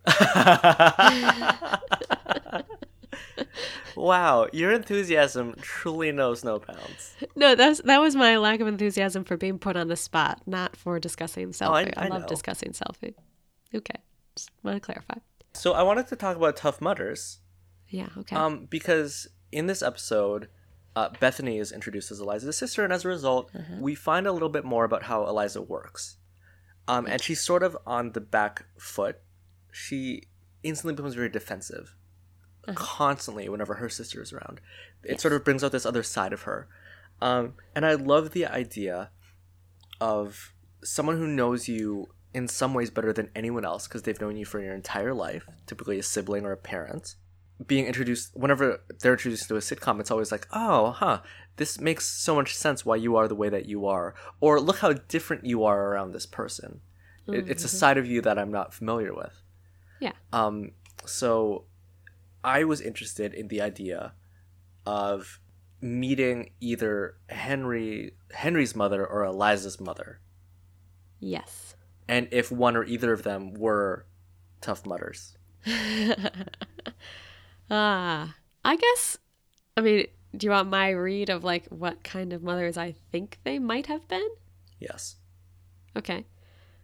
wow, 3.97 4.47
your 4.53 4.73
enthusiasm 4.73 5.55
truly 5.61 6.12
knows 6.12 6.45
no 6.45 6.59
bounds. 6.59 7.15
No, 7.37 7.55
that's 7.55 7.81
that 7.83 8.00
was 8.00 8.17
my 8.17 8.37
lack 8.39 8.61
of 8.61 8.67
enthusiasm 8.69 9.25
for 9.25 9.37
being 9.37 9.59
put 9.59 9.77
on 9.77 9.89
the 9.89 9.97
spot, 9.97 10.43
not 10.47 10.77
for 10.77 10.99
discussing 10.99 11.50
selfie. 11.50 11.93
I 11.97 12.09
love 12.09 12.23
know. 12.23 12.29
discussing 12.29 12.73
selfie. 12.73 13.15
Okay. 13.75 13.97
Just 14.37 14.50
want 14.62 14.77
to 14.77 14.81
clarify. 14.81 15.15
So 15.55 15.73
I 15.73 15.83
wanted 15.83 16.07
to 16.09 16.17
talk 16.17 16.37
about 16.37 16.57
Tough 16.57 16.81
Mudders, 16.81 17.41
Yeah, 17.89 18.09
okay. 18.19 18.37
um, 18.37 18.67
because 18.71 19.27
in 19.50 19.67
this 19.67 19.83
episode, 19.83 20.49
uh, 20.97 21.11
Bethany 21.21 21.59
is 21.59 21.73
introduced 21.73 22.11
as 22.11 22.21
Eliza's 22.21 22.57
sister, 22.57 22.85
and 22.85 22.93
as 22.93 23.05
a 23.05 23.09
result, 23.09 23.51
we 23.79 23.95
find 23.95 24.27
a 24.27 24.33
little 24.33 24.49
bit 24.49 24.65
more 24.65 24.85
about 24.85 25.05
how 25.05 25.27
Eliza 25.27 25.63
works. 25.63 26.17
Um, 26.89 27.07
and 27.07 27.23
she's 27.23 27.41
sort 27.45 27.63
of 27.63 27.77
on 27.87 28.13
the 28.13 28.21
back 28.21 28.65
foot. 28.77 29.21
She 29.71 30.25
instantly 30.63 30.95
becomes 30.95 31.15
very 31.15 31.29
defensive, 31.29 31.95
constantly 32.75 33.49
whenever 33.49 33.75
her 33.75 33.89
sister 33.89 34.21
is 34.21 34.33
around. 34.33 34.61
It 35.05 35.21
sort 35.21 35.33
of 35.33 35.45
brings 35.45 35.63
out 35.63 35.73
this 35.73 35.87
other 35.87 36.03
side 36.03 36.33
of 36.33 36.43
her. 36.43 36.69
Um, 37.23 37.55
and 37.75 37.87
I 37.87 37.95
love 37.95 38.33
the 38.33 38.47
idea 38.47 39.11
of 40.01 40.55
someone 40.83 41.19
who 41.19 41.27
knows 41.27 41.69
you 41.69 42.09
in 42.33 42.49
some 42.49 42.75
ways 42.75 42.91
better 42.91 43.13
than 43.13 43.31
anyone 43.35 43.65
else 43.65 43.87
because 43.87 44.03
they've 44.03 44.21
known 44.21 44.37
you 44.37 44.45
for 44.45 44.61
your 44.61 44.75
entire 44.75 45.15
life, 45.15 45.47
typically 45.67 45.99
a 45.99 46.03
sibling 46.03 46.45
or 46.45 46.53
a 46.53 46.57
parent. 46.57 47.17
Being 47.67 47.87
introduced, 47.87 48.31
whenever 48.35 48.81
they're 49.00 49.12
introduced 49.12 49.49
to 49.49 49.57
a 49.57 49.61
sitcom, 49.61 50.00
it's 50.00 50.11
always 50.11 50.33
like, 50.33 50.47
oh, 50.52 50.93
huh, 50.93 51.21
this 51.57 51.79
makes 51.81 52.07
so 52.07 52.35
much 52.35 52.55
sense 52.57 52.87
why 52.87 52.97
you 52.97 53.17
are 53.17 53.29
the 53.29 53.35
way 53.35 53.49
that 53.50 53.67
you 53.67 53.87
are. 53.87 54.14
Or 54.40 54.59
look 54.61 54.79
how 54.79 54.93
different 54.95 55.45
you 55.45 55.64
are 55.64 55.88
around 55.88 56.12
this 56.12 56.26
person. 56.26 56.81
It, 57.29 57.49
it's 57.50 57.62
a 57.64 57.69
side 57.69 57.97
of 57.99 58.07
you 58.07 58.21
that 58.23 58.38
I'm 58.38 58.50
not 58.50 58.73
familiar 58.75 59.14
with. 59.14 59.43
yeah. 60.00 60.12
Um, 60.33 60.73
so 61.05 61.67
I 62.43 62.64
was 62.64 62.81
interested 62.81 63.35
in 63.35 63.49
the 63.49 63.61
idea 63.61 64.14
of 64.87 65.38
meeting 65.81 66.50
either 66.61 67.17
Henry 67.29 68.12
Henry's 68.33 68.75
mother 68.75 69.07
or 69.07 69.23
Eliza's 69.25 69.79
mother, 69.81 70.21
Yes. 71.21 71.75
and 72.09 72.26
if 72.33 72.50
one 72.50 72.75
or 72.76 72.85
either 72.85 73.12
of 73.12 73.23
them 73.23 73.52
were 73.55 74.07
tough 74.61 74.85
mudders. 74.87 75.37
Ah, 77.71 78.35
I 78.65 78.77
guess. 78.77 79.19
I 79.77 79.81
mean, 79.81 80.07
do 80.37 80.47
you 80.47 80.50
want 80.50 80.69
my 80.69 80.91
read 80.91 81.31
of 81.31 81.45
like 81.45 81.67
what 81.69 82.03
kind 82.03 82.33
of 82.33 82.43
mothers 82.43 82.77
I 82.77 82.95
think 83.12 83.39
they 83.45 83.59
might 83.59 83.87
have 83.87 84.07
been? 84.09 84.29
Yes. 84.79 85.17
Okay. 85.97 86.27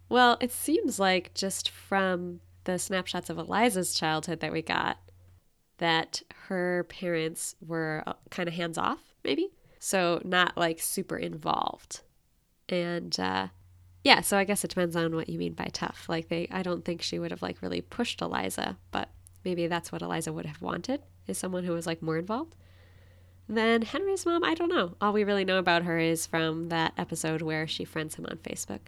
Well, 0.08 0.36
it 0.40 0.52
seems 0.52 0.98
like 0.98 1.34
just 1.34 1.68
from 1.68 2.40
the 2.64 2.78
snapshots 2.78 3.30
of 3.30 3.38
Eliza's 3.38 3.94
childhood 3.94 4.40
that 4.40 4.52
we 4.52 4.62
got, 4.62 4.98
that 5.78 6.22
her 6.46 6.84
parents 6.88 7.54
were 7.60 8.04
kind 8.30 8.48
of 8.48 8.54
hands 8.54 8.78
off, 8.78 9.00
maybe. 9.24 9.50
So 9.78 10.20
not 10.24 10.56
like 10.56 10.80
super 10.80 11.16
involved. 11.16 12.00
And 12.68 13.18
uh, 13.18 13.48
yeah, 14.04 14.20
so 14.20 14.36
I 14.36 14.44
guess 14.44 14.64
it 14.64 14.68
depends 14.68 14.96
on 14.96 15.14
what 15.14 15.28
you 15.28 15.38
mean 15.38 15.54
by 15.54 15.68
tough. 15.72 16.08
Like 16.08 16.28
they, 16.28 16.48
I 16.50 16.62
don't 16.62 16.84
think 16.84 17.02
she 17.02 17.18
would 17.18 17.30
have 17.30 17.42
like 17.42 17.62
really 17.62 17.80
pushed 17.80 18.20
Eliza, 18.20 18.78
but 18.90 19.08
maybe 19.46 19.68
that's 19.68 19.92
what 19.92 20.02
Eliza 20.02 20.32
would 20.32 20.44
have 20.44 20.60
wanted 20.60 21.00
is 21.28 21.38
someone 21.38 21.62
who 21.62 21.72
was 21.72 21.86
like 21.86 22.02
more 22.02 22.18
involved. 22.18 22.56
Then 23.48 23.82
Henry's 23.82 24.26
mom, 24.26 24.42
I 24.42 24.54
don't 24.54 24.68
know. 24.68 24.96
All 25.00 25.12
we 25.12 25.22
really 25.22 25.44
know 25.44 25.58
about 25.58 25.84
her 25.84 26.00
is 26.00 26.26
from 26.26 26.68
that 26.70 26.92
episode 26.98 27.42
where 27.42 27.68
she 27.68 27.84
friends 27.84 28.16
him 28.16 28.26
on 28.28 28.38
Facebook. 28.38 28.80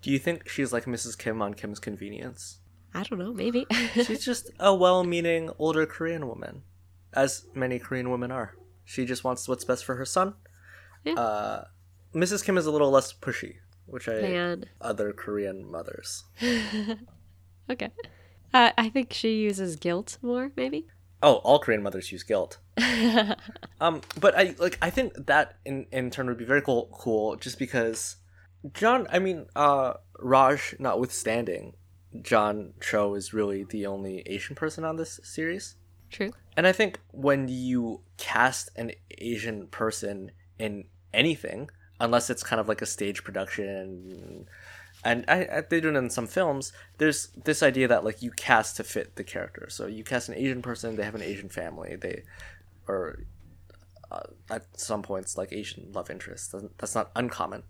Do 0.00 0.10
you 0.10 0.18
think 0.18 0.48
she's 0.48 0.72
like 0.72 0.86
Mrs. 0.86 1.18
Kim 1.18 1.42
on 1.42 1.52
Kim's 1.52 1.78
Convenience? 1.78 2.60
I 2.94 3.02
don't 3.02 3.18
know, 3.18 3.34
maybe. 3.34 3.66
She's 3.92 4.24
just 4.24 4.50
a 4.58 4.74
well-meaning 4.74 5.50
older 5.58 5.84
Korean 5.84 6.26
woman, 6.26 6.62
as 7.12 7.44
many 7.54 7.78
Korean 7.78 8.10
women 8.10 8.30
are. 8.30 8.54
She 8.86 9.04
just 9.04 9.24
wants 9.24 9.46
what's 9.46 9.64
best 9.64 9.84
for 9.84 9.96
her 9.96 10.06
son. 10.06 10.34
Yeah. 11.04 11.12
Uh, 11.14 11.64
Mrs. 12.14 12.42
Kim 12.42 12.56
is 12.56 12.64
a 12.64 12.70
little 12.70 12.90
less 12.90 13.12
pushy, 13.12 13.56
which 13.84 14.08
I 14.08 14.22
Man. 14.22 14.64
other 14.80 15.12
Korean 15.12 15.70
mothers. 15.70 16.24
okay. 17.70 17.90
Uh, 18.52 18.70
I 18.78 18.88
think 18.88 19.12
she 19.12 19.40
uses 19.40 19.76
guilt 19.76 20.18
more, 20.22 20.52
maybe. 20.56 20.86
Oh, 21.22 21.34
all 21.36 21.58
Korean 21.58 21.82
mothers 21.82 22.12
use 22.12 22.22
guilt. 22.22 22.58
Um, 23.80 24.00
but 24.18 24.36
I 24.36 24.56
like 24.58 24.76
I 24.82 24.90
think 24.90 25.12
that 25.26 25.56
in 25.64 25.86
in 25.92 26.10
turn 26.10 26.26
would 26.26 26.36
be 26.36 26.44
very 26.44 26.62
cool 26.62 26.88
cool 26.92 27.36
just 27.36 27.60
because 27.60 28.16
John 28.72 29.06
I 29.10 29.20
mean 29.20 29.46
uh 29.54 29.94
Raj 30.18 30.74
notwithstanding, 30.80 31.74
John 32.22 32.74
Cho 32.80 33.14
is 33.14 33.32
really 33.32 33.62
the 33.62 33.86
only 33.86 34.24
Asian 34.26 34.56
person 34.56 34.84
on 34.84 34.96
this 34.96 35.20
series. 35.22 35.76
True. 36.10 36.32
And 36.56 36.66
I 36.66 36.72
think 36.72 36.98
when 37.12 37.46
you 37.46 38.00
cast 38.16 38.70
an 38.74 38.90
Asian 39.16 39.68
person 39.68 40.32
in 40.58 40.86
anything, 41.14 41.70
unless 42.00 42.30
it's 42.30 42.42
kind 42.42 42.58
of 42.58 42.68
like 42.68 42.82
a 42.82 42.86
stage 42.86 43.22
production, 43.22 44.46
and 45.04 45.24
I, 45.28 45.46
I 45.52 45.60
they 45.68 45.80
do 45.80 45.88
it 45.90 45.96
in 45.96 46.10
some 46.10 46.26
films. 46.26 46.72
There's 46.98 47.28
this 47.44 47.62
idea 47.62 47.88
that 47.88 48.04
like 48.04 48.22
you 48.22 48.30
cast 48.30 48.76
to 48.76 48.84
fit 48.84 49.16
the 49.16 49.24
character. 49.24 49.68
So 49.70 49.86
you 49.86 50.04
cast 50.04 50.28
an 50.28 50.34
Asian 50.34 50.62
person, 50.62 50.96
they 50.96 51.04
have 51.04 51.14
an 51.14 51.22
Asian 51.22 51.48
family, 51.48 51.96
they, 51.96 52.22
or 52.86 53.24
uh, 54.10 54.22
at 54.50 54.66
some 54.78 55.02
points 55.02 55.36
like 55.36 55.52
Asian 55.52 55.92
love 55.92 56.10
interest. 56.10 56.54
That's 56.78 56.94
not 56.94 57.10
uncommon. 57.14 57.62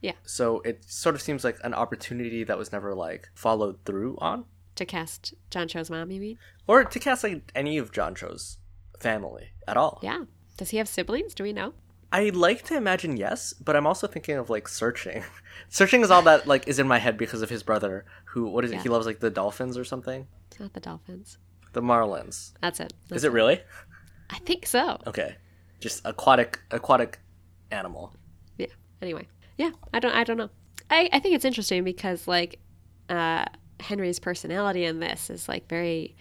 Yeah. 0.00 0.12
So 0.24 0.60
it 0.60 0.84
sort 0.84 1.14
of 1.14 1.22
seems 1.22 1.42
like 1.44 1.58
an 1.64 1.74
opportunity 1.74 2.44
that 2.44 2.58
was 2.58 2.70
never 2.72 2.94
like 2.94 3.28
followed 3.34 3.84
through 3.84 4.16
on 4.20 4.44
To 4.76 4.84
cast 4.84 5.34
John 5.50 5.66
Cho's 5.68 5.90
mom, 5.90 6.10
you 6.10 6.20
mean? 6.20 6.38
or 6.66 6.84
to 6.84 6.98
cast 7.00 7.24
like 7.24 7.50
any 7.54 7.78
of 7.78 7.90
John 7.92 8.14
Cho's 8.14 8.58
family 9.00 9.48
at 9.66 9.76
all. 9.76 9.98
Yeah. 10.02 10.24
Does 10.56 10.70
he 10.70 10.76
have 10.76 10.88
siblings? 10.88 11.34
Do 11.34 11.42
we 11.44 11.52
know? 11.52 11.72
I 12.10 12.30
like 12.30 12.62
to 12.64 12.76
imagine 12.76 13.16
yes, 13.16 13.52
but 13.52 13.76
I'm 13.76 13.86
also 13.86 14.06
thinking 14.06 14.36
of 14.36 14.48
like 14.48 14.66
searching. 14.66 15.24
searching 15.68 16.00
is 16.00 16.10
all 16.10 16.22
that 16.22 16.46
like 16.46 16.66
is 16.66 16.78
in 16.78 16.88
my 16.88 16.98
head 16.98 17.18
because 17.18 17.42
of 17.42 17.50
his 17.50 17.62
brother, 17.62 18.04
who 18.26 18.46
what 18.46 18.64
is 18.64 18.72
it? 18.72 18.80
He 18.80 18.88
loves 18.88 19.06
like 19.06 19.20
the 19.20 19.30
dolphins 19.30 19.76
or 19.76 19.84
something. 19.84 20.26
It's 20.50 20.58
not 20.58 20.72
the 20.72 20.80
dolphins. 20.80 21.38
The 21.74 21.82
marlins. 21.82 22.52
That's 22.62 22.80
it. 22.80 22.94
is 23.10 23.24
it 23.24 23.32
really? 23.32 23.60
I 24.30 24.38
think 24.38 24.66
so. 24.66 24.98
Okay, 25.06 25.36
just 25.80 26.00
aquatic 26.04 26.60
aquatic 26.70 27.18
animal. 27.70 28.14
Yeah. 28.56 28.66
Anyway. 29.02 29.28
Yeah. 29.56 29.70
I 29.92 30.00
don't. 30.00 30.14
I 30.14 30.24
don't 30.24 30.38
know. 30.38 30.50
I 30.90 31.08
I 31.12 31.18
think 31.20 31.34
it's 31.34 31.44
interesting 31.44 31.84
because 31.84 32.26
like, 32.26 32.58
uh, 33.10 33.44
Henry's 33.80 34.18
personality 34.18 34.84
in 34.84 35.00
this 35.00 35.30
is 35.30 35.48
like 35.48 35.68
very, 35.68 36.16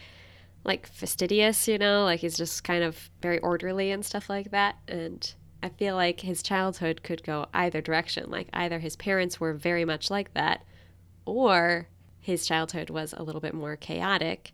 like 0.63 0.87
fastidious. 0.87 1.67
You 1.67 1.77
know, 1.77 2.03
like 2.03 2.19
he's 2.19 2.35
just 2.35 2.63
kind 2.63 2.83
of 2.83 3.09
very 3.21 3.39
orderly 3.39 3.91
and 3.91 4.05
stuff 4.05 4.29
like 4.29 4.51
that. 4.51 4.75
And 4.87 5.33
I 5.63 5.69
feel 5.69 5.95
like 5.95 6.21
his 6.21 6.43
childhood 6.43 7.03
could 7.03 7.23
go 7.23 7.47
either 7.53 7.81
direction. 7.81 8.29
Like 8.29 8.49
either 8.53 8.79
his 8.79 8.95
parents 8.95 9.39
were 9.39 9.53
very 9.53 9.85
much 9.85 10.09
like 10.11 10.33
that, 10.33 10.63
or 11.25 11.87
his 12.19 12.45
childhood 12.45 12.89
was 12.89 13.13
a 13.13 13.23
little 13.23 13.41
bit 13.41 13.53
more 13.53 13.75
chaotic. 13.75 14.53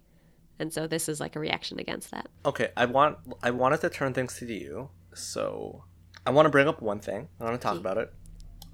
And 0.59 0.71
so 0.71 0.87
this 0.87 1.09
is 1.09 1.19
like 1.19 1.35
a 1.35 1.39
reaction 1.39 1.79
against 1.79 2.11
that. 2.11 2.27
Okay, 2.45 2.69
I 2.77 2.85
want 2.85 3.17
I 3.41 3.51
wanted 3.51 3.81
to 3.81 3.89
turn 3.89 4.13
things 4.13 4.37
to 4.39 4.45
you, 4.45 4.89
so 5.13 5.83
I 6.25 6.31
want 6.31 6.45
to 6.45 6.49
bring 6.49 6.67
up 6.67 6.81
one 6.81 6.99
thing. 6.99 7.27
I 7.39 7.43
want 7.43 7.59
to 7.59 7.67
talk 7.67 7.77
about 7.77 7.97
it. 7.97 8.13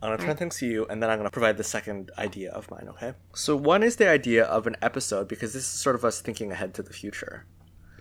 I'm 0.02 0.12
gonna 0.12 0.24
turn 0.24 0.38
things 0.38 0.58
to 0.60 0.66
you, 0.66 0.86
and 0.90 1.04
then 1.04 1.10
I'm 1.10 1.18
gonna 1.20 1.30
provide 1.30 1.58
the 1.58 1.64
second 1.64 2.12
idea 2.18 2.52
of 2.52 2.70
mine. 2.72 2.88
Okay. 2.90 3.14
So 3.34 3.56
one 3.56 3.84
is 3.84 3.98
the 3.98 4.08
idea 4.08 4.46
of 4.46 4.66
an 4.66 4.78
episode 4.82 5.28
because 5.28 5.54
this 5.54 5.64
is 5.64 5.70
sort 5.70 5.96
of 5.96 6.06
us 6.06 6.22
thinking 6.22 6.52
ahead 6.52 6.74
to 6.76 6.84
the 6.84 6.94
future. 6.94 7.46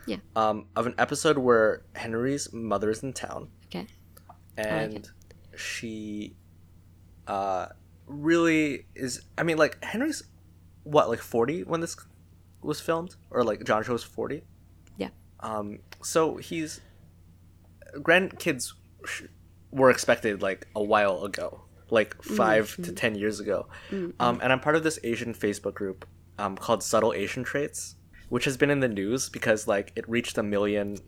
Yeah. 0.06 0.18
Um, 0.37 0.66
of 0.76 0.87
an 0.87 0.94
episode 0.97 1.38
where 1.38 1.82
Henry's 1.94 2.52
mother 2.52 2.88
is 2.90 3.02
in 3.02 3.12
town, 3.12 3.49
Okay. 3.66 3.87
And 4.66 5.10
she, 5.56 6.36
uh, 7.26 7.66
really 8.06 8.86
is. 8.94 9.22
I 9.36 9.42
mean, 9.42 9.58
like 9.58 9.82
Henry's, 9.84 10.22
what, 10.84 11.08
like 11.08 11.20
forty 11.20 11.62
when 11.64 11.80
this 11.80 11.96
was 12.62 12.80
filmed, 12.80 13.16
or 13.30 13.44
like 13.44 13.64
John 13.64 13.84
Cho 13.84 13.92
was 13.92 14.04
forty. 14.04 14.42
Yeah. 14.96 15.10
Um. 15.40 15.78
So 16.02 16.36
he's 16.36 16.80
grandkids 17.96 18.72
sh- 19.04 19.22
were 19.70 19.90
expected 19.90 20.42
like 20.42 20.66
a 20.74 20.82
while 20.82 21.24
ago, 21.24 21.62
like 21.90 22.20
5 22.22 22.76
to 22.84 22.92
ten 22.92 23.14
years 23.14 23.40
ago. 23.40 23.68
Um, 24.20 24.40
and 24.42 24.52
I'm 24.52 24.60
part 24.60 24.76
of 24.76 24.82
this 24.82 24.98
Asian 25.04 25.34
Facebook 25.34 25.74
group 25.74 26.06
um, 26.38 26.56
called 26.56 26.82
Subtle 26.82 27.12
Asian 27.12 27.44
Traits, 27.44 27.96
which 28.28 28.44
has 28.44 28.56
been 28.56 28.70
in 28.70 28.80
the 28.80 28.88
news 28.88 29.28
because 29.28 29.66
like 29.66 29.92
it 29.96 30.08
reached 30.08 30.38
a 30.38 30.42
million 30.42 30.98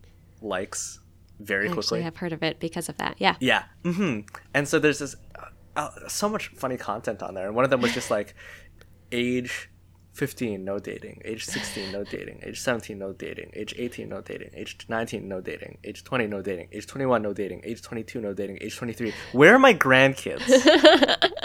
likes 0.41 0.99
very 1.41 1.65
I 1.69 1.73
quickly. 1.73 1.99
actually 1.99 2.01
have 2.03 2.17
heard 2.17 2.33
of 2.33 2.43
it 2.43 2.59
because 2.59 2.89
of 2.89 2.97
that. 2.97 3.15
Yeah. 3.19 3.35
Yeah. 3.39 3.63
hmm 3.83 4.19
And 4.53 4.67
so 4.67 4.79
there's 4.79 4.99
this 4.99 5.15
uh, 5.35 5.45
uh, 5.75 6.07
so 6.07 6.27
much 6.29 6.47
funny 6.49 6.77
content 6.77 7.21
on 7.23 7.33
there, 7.33 7.47
and 7.47 7.55
one 7.55 7.63
of 7.65 7.71
them 7.71 7.81
was 7.81 7.93
just 7.93 8.11
like 8.11 8.35
age 9.11 9.69
15 10.13 10.63
no 10.65 10.77
dating. 10.79 11.21
Age 11.23 11.45
16 11.45 11.91
no 11.91 12.03
dating. 12.03 12.41
Age 12.43 12.59
17 12.59 12.97
no 12.99 13.13
dating. 13.13 13.51
Age 13.53 13.73
18 13.77 14.09
no 14.09 14.21
dating. 14.21 14.49
Age 14.53 14.77
19 14.89 15.27
no 15.27 15.39
dating. 15.41 15.77
Age 15.83 16.03
20 16.03 16.27
no 16.27 16.41
dating. 16.41 16.67
Age 16.73 16.85
21 16.87 17.21
no 17.21 17.33
dating. 17.33 17.61
Age 17.63 17.81
22 17.81 18.19
no 18.21 18.33
dating. 18.33 18.57
Age 18.61 18.75
23 18.75 19.13
where 19.31 19.55
are 19.55 19.59
my 19.59 19.73
grandkids? 19.73 20.47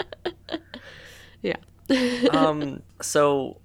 Yeah. 1.43 1.57
um 2.33 2.83
so 3.01 3.61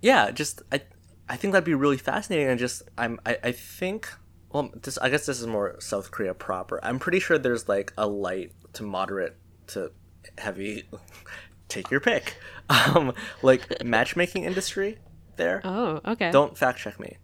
yeah 0.00 0.30
just 0.30 0.62
i 0.72 0.80
i 1.28 1.36
think 1.36 1.52
that'd 1.52 1.64
be 1.66 1.74
really 1.74 1.98
fascinating. 1.98 2.48
And 2.48 2.58
just 2.58 2.82
i'm 2.96 3.20
i, 3.26 3.36
I 3.44 3.52
think 3.52 4.08
well 4.52 4.70
this 4.82 4.98
i 4.98 5.08
guess 5.08 5.26
this 5.26 5.40
is 5.40 5.46
more 5.46 5.76
south 5.80 6.10
korea 6.10 6.34
proper. 6.34 6.80
I'm 6.82 6.98
pretty 6.98 7.20
sure 7.20 7.38
there's 7.38 7.68
like 7.68 7.92
a 7.98 8.06
light 8.06 8.52
to 8.74 8.82
moderate 8.82 9.36
to 9.68 9.92
heavy. 10.38 10.84
Take 11.68 11.90
your 11.90 12.00
pick. 12.00 12.36
Um 12.70 13.14
like 13.42 13.82
matchmaking 13.82 14.44
industry 14.44 14.98
there? 15.36 15.62
Oh, 15.64 16.00
okay. 16.04 16.30
don't 16.30 16.56
fact 16.58 16.78
check 16.80 17.00
me 17.00 17.16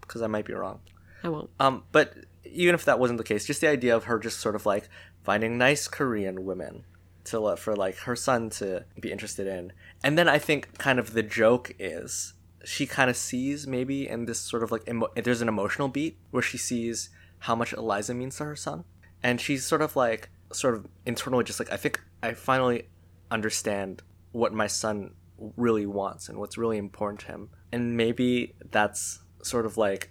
because 0.00 0.20
i 0.22 0.26
might 0.26 0.44
be 0.44 0.54
wrong. 0.54 0.80
I 1.22 1.28
won't. 1.28 1.50
um 1.60 1.84
but 1.92 2.14
even 2.44 2.74
if 2.74 2.84
that 2.86 2.98
wasn't 2.98 3.18
the 3.18 3.24
case 3.24 3.46
just 3.46 3.60
the 3.60 3.68
idea 3.68 3.94
of 3.96 4.04
her 4.04 4.18
just 4.18 4.40
sort 4.40 4.56
of 4.56 4.66
like 4.66 4.88
finding 5.22 5.56
nice 5.56 5.86
korean 5.86 6.44
women 6.44 6.84
to 7.24 7.54
for 7.56 7.76
like 7.76 7.96
her 7.98 8.16
son 8.16 8.50
to 8.50 8.84
be 9.00 9.12
interested 9.12 9.46
in. 9.46 9.72
And 10.02 10.18
then 10.18 10.28
i 10.28 10.38
think 10.38 10.76
kind 10.78 10.98
of 10.98 11.12
the 11.12 11.22
joke 11.22 11.72
is 11.78 12.34
she 12.64 12.86
kind 12.86 13.10
of 13.10 13.16
sees 13.16 13.66
maybe 13.66 14.08
in 14.08 14.26
this 14.26 14.38
sort 14.38 14.62
of 14.62 14.70
like 14.70 14.86
emo- 14.88 15.12
there's 15.16 15.42
an 15.42 15.48
emotional 15.48 15.88
beat 15.88 16.18
where 16.30 16.42
she 16.42 16.58
sees 16.58 17.10
how 17.40 17.54
much 17.54 17.72
eliza 17.72 18.14
means 18.14 18.36
to 18.36 18.44
her 18.44 18.56
son. 18.56 18.84
And 19.22 19.40
she's 19.40 19.64
sort 19.64 19.82
of 19.82 19.96
like 19.96 20.30
sort 20.52 20.74
of 20.74 20.86
internally 21.06 21.44
just 21.44 21.58
like 21.58 21.72
i 21.72 21.78
think 21.78 21.98
i 22.22 22.34
finally 22.34 22.82
understand 23.30 24.02
what 24.32 24.52
my 24.52 24.66
son 24.66 25.14
really 25.56 25.86
wants 25.86 26.28
and 26.28 26.38
what's 26.38 26.58
really 26.58 26.78
important 26.78 27.20
to 27.20 27.26
him. 27.26 27.50
And 27.72 27.96
maybe 27.96 28.54
that's 28.70 29.20
sort 29.42 29.66
of 29.66 29.76
like 29.76 30.10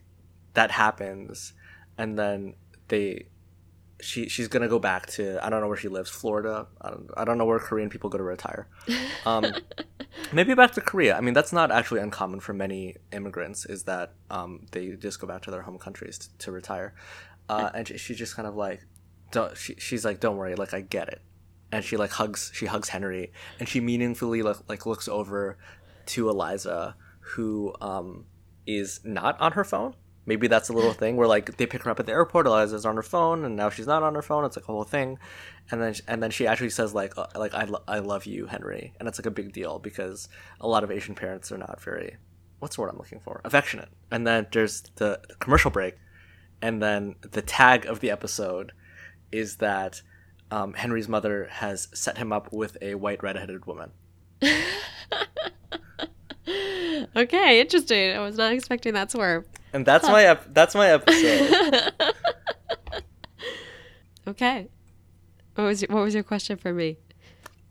that 0.54 0.72
happens 0.72 1.54
and 1.98 2.18
then 2.18 2.56
they 2.90 3.28
she 4.02 4.28
she's 4.30 4.48
gonna 4.48 4.68
go 4.68 4.80
back 4.80 5.08
to 5.08 5.44
I 5.46 5.50
don't 5.50 5.62
know 5.62 5.68
where 5.68 5.78
she 5.78 5.88
lives, 5.88 6.10
Florida. 6.10 6.68
I 6.82 6.90
don't, 6.90 7.10
I 7.18 7.24
don't 7.24 7.38
know 7.38 7.46
where 7.46 7.60
Korean 7.60 7.90
people 7.90 8.10
go 8.10 8.18
to 8.18 8.24
retire. 8.24 8.68
Um, 9.26 9.46
maybe 10.34 10.54
back 10.54 10.72
to 10.72 10.82
Korea. 10.82 11.16
I 11.16 11.22
mean, 11.22 11.34
that's 11.34 11.54
not 11.54 11.72
actually 11.72 12.02
uncommon 12.02 12.40
for 12.40 12.54
many 12.54 12.98
immigrants. 13.12 13.66
Is 13.66 13.84
that 13.84 14.14
um, 14.30 14.66
they 14.72 14.90
just 14.92 15.20
go 15.20 15.28
back 15.28 15.44
to 15.44 15.52
their 15.52 15.62
home 15.62 15.78
countries 15.78 16.18
to, 16.18 16.38
to 16.40 16.52
retire, 16.52 16.94
uh, 17.50 17.70
and 17.74 17.88
she, 17.88 17.98
she 17.98 18.16
just 18.16 18.36
kind 18.36 18.48
of 18.48 18.56
like, 18.56 18.82
don't 19.32 19.56
she, 19.58 19.76
she's 19.76 20.04
like, 20.04 20.20
don't 20.20 20.38
worry, 20.38 20.56
like 20.56 20.74
I 20.74 20.82
get 20.82 21.08
it, 21.08 21.22
and 21.72 21.84
she 21.84 21.98
like 21.98 22.12
hugs 22.12 22.52
she 22.54 22.66
hugs 22.66 22.90
Henry, 22.90 23.32
and 23.60 23.70
she 23.70 23.80
meaningfully 23.80 24.42
like, 24.42 24.58
like 24.68 24.86
looks 24.86 25.08
over 25.08 25.58
to 26.08 26.30
Eliza, 26.30 26.96
who 27.20 27.74
um, 27.82 28.26
is 28.66 29.00
not 29.04 29.40
on 29.40 29.54
her 29.54 29.64
phone 29.64 29.96
maybe 30.26 30.48
that's 30.48 30.70
a 30.70 30.74
little 30.74 30.94
thing 30.94 31.18
where 31.18 31.28
like 31.28 31.58
they 31.58 31.66
pick 31.66 31.84
her 31.84 31.92
up 31.92 32.00
at 32.00 32.06
the 32.06 32.12
airport 32.12 32.46
eliza's 32.46 32.86
on 32.86 32.96
her 32.96 33.04
phone 33.04 33.44
and 33.44 33.56
now 33.56 33.70
she's 33.70 33.88
not 33.88 34.04
on 34.04 34.16
her 34.16 34.22
phone. 34.22 34.46
It's 34.46 34.56
like 34.56 34.68
a 34.68 34.72
whole 34.72 34.84
thing. 34.84 35.18
And 35.70 35.82
then 35.82 35.96
and 36.08 36.22
then 36.22 36.32
she 36.32 36.48
actually 36.48 36.70
says 36.70 36.94
like 36.94 37.18
uh, 37.18 37.28
like 37.36 37.54
I, 37.54 37.66
lo- 37.66 37.84
I 37.88 38.00
love 38.00 38.26
you 38.26 38.46
henry. 38.46 38.94
And 39.00 39.08
it's 39.08 39.20
like 39.20 39.26
a 39.26 39.32
big 39.32 39.52
deal 39.52 39.80
because 39.80 40.30
a 40.60 40.68
lot 40.68 40.84
of 40.84 40.92
asian 40.92 41.16
parents 41.16 41.52
are 41.52 41.58
not 41.58 41.82
very 41.82 42.18
what's 42.60 42.76
the 42.76 42.82
word 42.82 42.90
i'm 42.92 42.98
looking 42.98 43.20
for? 43.20 43.42
Affectionate. 43.44 43.90
And 44.12 44.26
then 44.28 44.48
there's 44.52 44.82
the, 44.96 45.20
the 45.28 45.36
commercial 45.36 45.72
break. 45.72 45.96
And 46.62 46.82
then 46.82 47.16
the 47.22 47.42
tag 47.42 47.86
of 47.86 48.02
the 48.02 48.12
episode 48.12 48.72
is 49.32 49.58
that 49.58 50.02
um, 50.52 50.74
henry's 50.74 51.08
mother 51.10 51.48
has 51.50 51.88
set 51.94 52.18
him 52.18 52.32
up 52.32 52.52
with 52.52 52.78
a 52.82 52.96
white 52.96 53.24
redheaded 53.24 53.66
woman 53.66 53.92
Okay, 57.16 57.62
interesting. 57.62 58.16
I 58.16 58.20
was 58.20 58.38
not 58.38 58.54
expecting 58.54 58.94
that 58.94 59.12
swerve. 59.12 59.46
and 59.74 59.86
that's 59.86 60.08
my 60.08 60.24
ep- 60.26 60.54
that's 60.54 60.76
my 60.76 60.90
episode 60.92 61.92
Okay. 64.28 64.68
What 65.56 65.64
was 65.66 65.82
your, 65.82 65.90
what 65.92 66.04
was 66.04 66.14
your 66.14 66.24
question 66.24 66.58
for 66.58 66.74
me? 66.74 66.98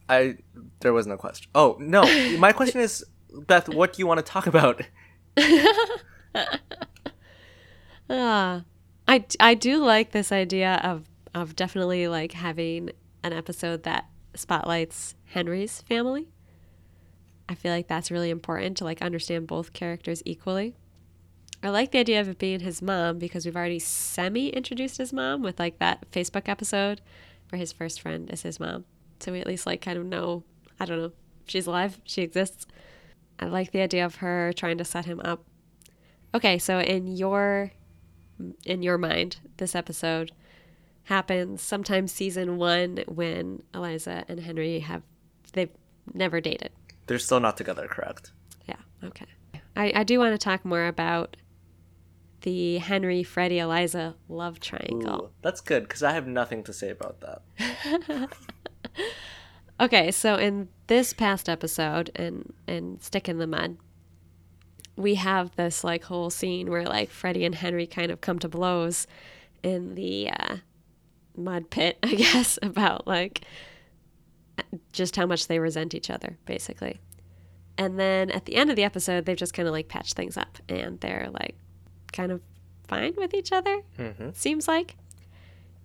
I 0.08 0.36
there 0.80 0.92
was 0.92 1.06
no 1.06 1.16
question. 1.16 1.48
Oh 1.54 1.76
no, 1.80 2.02
my 2.38 2.52
question 2.52 2.80
is, 2.80 3.04
Beth, 3.46 3.68
what 3.68 3.92
do 3.92 4.00
you 4.02 4.06
want 4.06 4.18
to 4.18 4.24
talk 4.24 4.46
about? 4.46 4.82
Ah, 8.08 8.64
I 9.06 9.24
I 9.38 9.54
do 9.54 9.84
like 9.84 10.10
this 10.10 10.32
idea 10.32 10.80
of 10.82 11.04
of 11.34 11.54
definitely 11.54 12.08
like 12.08 12.32
having 12.32 12.90
an 13.22 13.32
episode 13.32 13.84
that 13.84 14.06
spotlights 14.34 15.14
Henry's 15.26 15.82
family. 15.82 16.28
I 17.50 17.56
feel 17.56 17.72
like 17.72 17.88
that's 17.88 18.12
really 18.12 18.30
important 18.30 18.76
to 18.76 18.84
like 18.84 19.02
understand 19.02 19.48
both 19.48 19.72
characters 19.72 20.22
equally. 20.24 20.76
I 21.64 21.68
like 21.70 21.90
the 21.90 21.98
idea 21.98 22.20
of 22.20 22.28
it 22.28 22.38
being 22.38 22.60
his 22.60 22.80
mom 22.80 23.18
because 23.18 23.44
we've 23.44 23.56
already 23.56 23.80
semi 23.80 24.50
introduced 24.50 24.98
his 24.98 25.12
mom 25.12 25.42
with 25.42 25.58
like 25.58 25.80
that 25.80 26.08
Facebook 26.12 26.48
episode 26.48 27.00
where 27.48 27.58
his 27.58 27.72
first 27.72 28.00
friend 28.00 28.30
is 28.30 28.42
his 28.42 28.60
mom. 28.60 28.84
So 29.18 29.32
we 29.32 29.40
at 29.40 29.48
least 29.48 29.66
like 29.66 29.80
kind 29.80 29.98
of 29.98 30.06
know, 30.06 30.44
I 30.78 30.84
don't 30.86 31.02
know, 31.02 31.12
she's 31.44 31.66
alive, 31.66 32.00
she 32.04 32.22
exists. 32.22 32.66
I 33.40 33.46
like 33.46 33.72
the 33.72 33.80
idea 33.80 34.06
of 34.06 34.16
her 34.16 34.52
trying 34.52 34.78
to 34.78 34.84
set 34.84 35.06
him 35.06 35.20
up. 35.24 35.42
Okay, 36.32 36.56
so 36.56 36.78
in 36.78 37.08
your 37.08 37.72
in 38.64 38.84
your 38.84 38.96
mind, 38.96 39.38
this 39.56 39.74
episode 39.74 40.30
happens 41.04 41.60
sometime 41.60 42.06
season 42.06 42.58
1 42.58 43.04
when 43.08 43.64
Eliza 43.74 44.24
and 44.28 44.38
Henry 44.38 44.78
have 44.78 45.02
they've 45.52 45.68
never 46.14 46.40
dated. 46.40 46.70
They're 47.10 47.18
still 47.18 47.40
not 47.40 47.56
together, 47.56 47.88
correct? 47.88 48.30
Yeah, 48.68 48.76
okay. 49.02 49.26
I, 49.74 49.92
I 49.96 50.04
do 50.04 50.20
want 50.20 50.32
to 50.32 50.38
talk 50.38 50.64
more 50.64 50.86
about 50.86 51.36
the 52.42 52.78
Henry, 52.78 53.24
Freddie, 53.24 53.58
Eliza 53.58 54.14
love 54.28 54.60
triangle. 54.60 55.24
Ooh, 55.24 55.30
that's 55.42 55.60
good 55.60 55.82
because 55.88 56.04
I 56.04 56.12
have 56.12 56.28
nothing 56.28 56.62
to 56.62 56.72
say 56.72 56.90
about 56.90 57.20
that. 57.20 58.28
Okay, 59.80 60.10
so 60.10 60.36
in 60.36 60.68
this 60.88 61.12
past 61.14 61.48
episode 61.48 62.10
and 62.14 62.52
and 62.68 63.02
Stick 63.02 63.28
in 63.28 63.38
the 63.38 63.46
Mud, 63.46 63.78
we 64.94 65.14
have 65.14 65.56
this 65.56 65.82
like 65.82 66.04
whole 66.04 66.28
scene 66.28 66.70
where 66.70 66.84
like 66.84 67.08
Freddie 67.08 67.46
and 67.46 67.54
Henry 67.54 67.86
kind 67.86 68.12
of 68.12 68.20
come 68.20 68.38
to 68.40 68.48
blows 68.48 69.06
in 69.62 69.94
the 69.94 70.30
uh, 70.30 70.56
mud 71.34 71.70
pit, 71.70 71.98
I 72.02 72.14
guess, 72.14 72.58
about 72.62 73.06
like 73.06 73.40
just 74.92 75.16
how 75.16 75.26
much 75.26 75.46
they 75.46 75.58
resent 75.58 75.94
each 75.94 76.10
other, 76.10 76.38
basically. 76.46 77.00
And 77.78 77.98
then 77.98 78.30
at 78.30 78.44
the 78.44 78.56
end 78.56 78.70
of 78.70 78.76
the 78.76 78.84
episode, 78.84 79.24
they've 79.24 79.36
just 79.36 79.54
kind 79.54 79.66
of 79.66 79.72
like 79.72 79.88
patched 79.88 80.14
things 80.14 80.36
up 80.36 80.58
and 80.68 81.00
they're 81.00 81.28
like 81.32 81.56
kind 82.12 82.32
of 82.32 82.42
fine 82.88 83.14
with 83.16 83.34
each 83.34 83.52
other, 83.52 83.82
hmm 83.96 84.30
seems 84.32 84.68
like. 84.68 84.96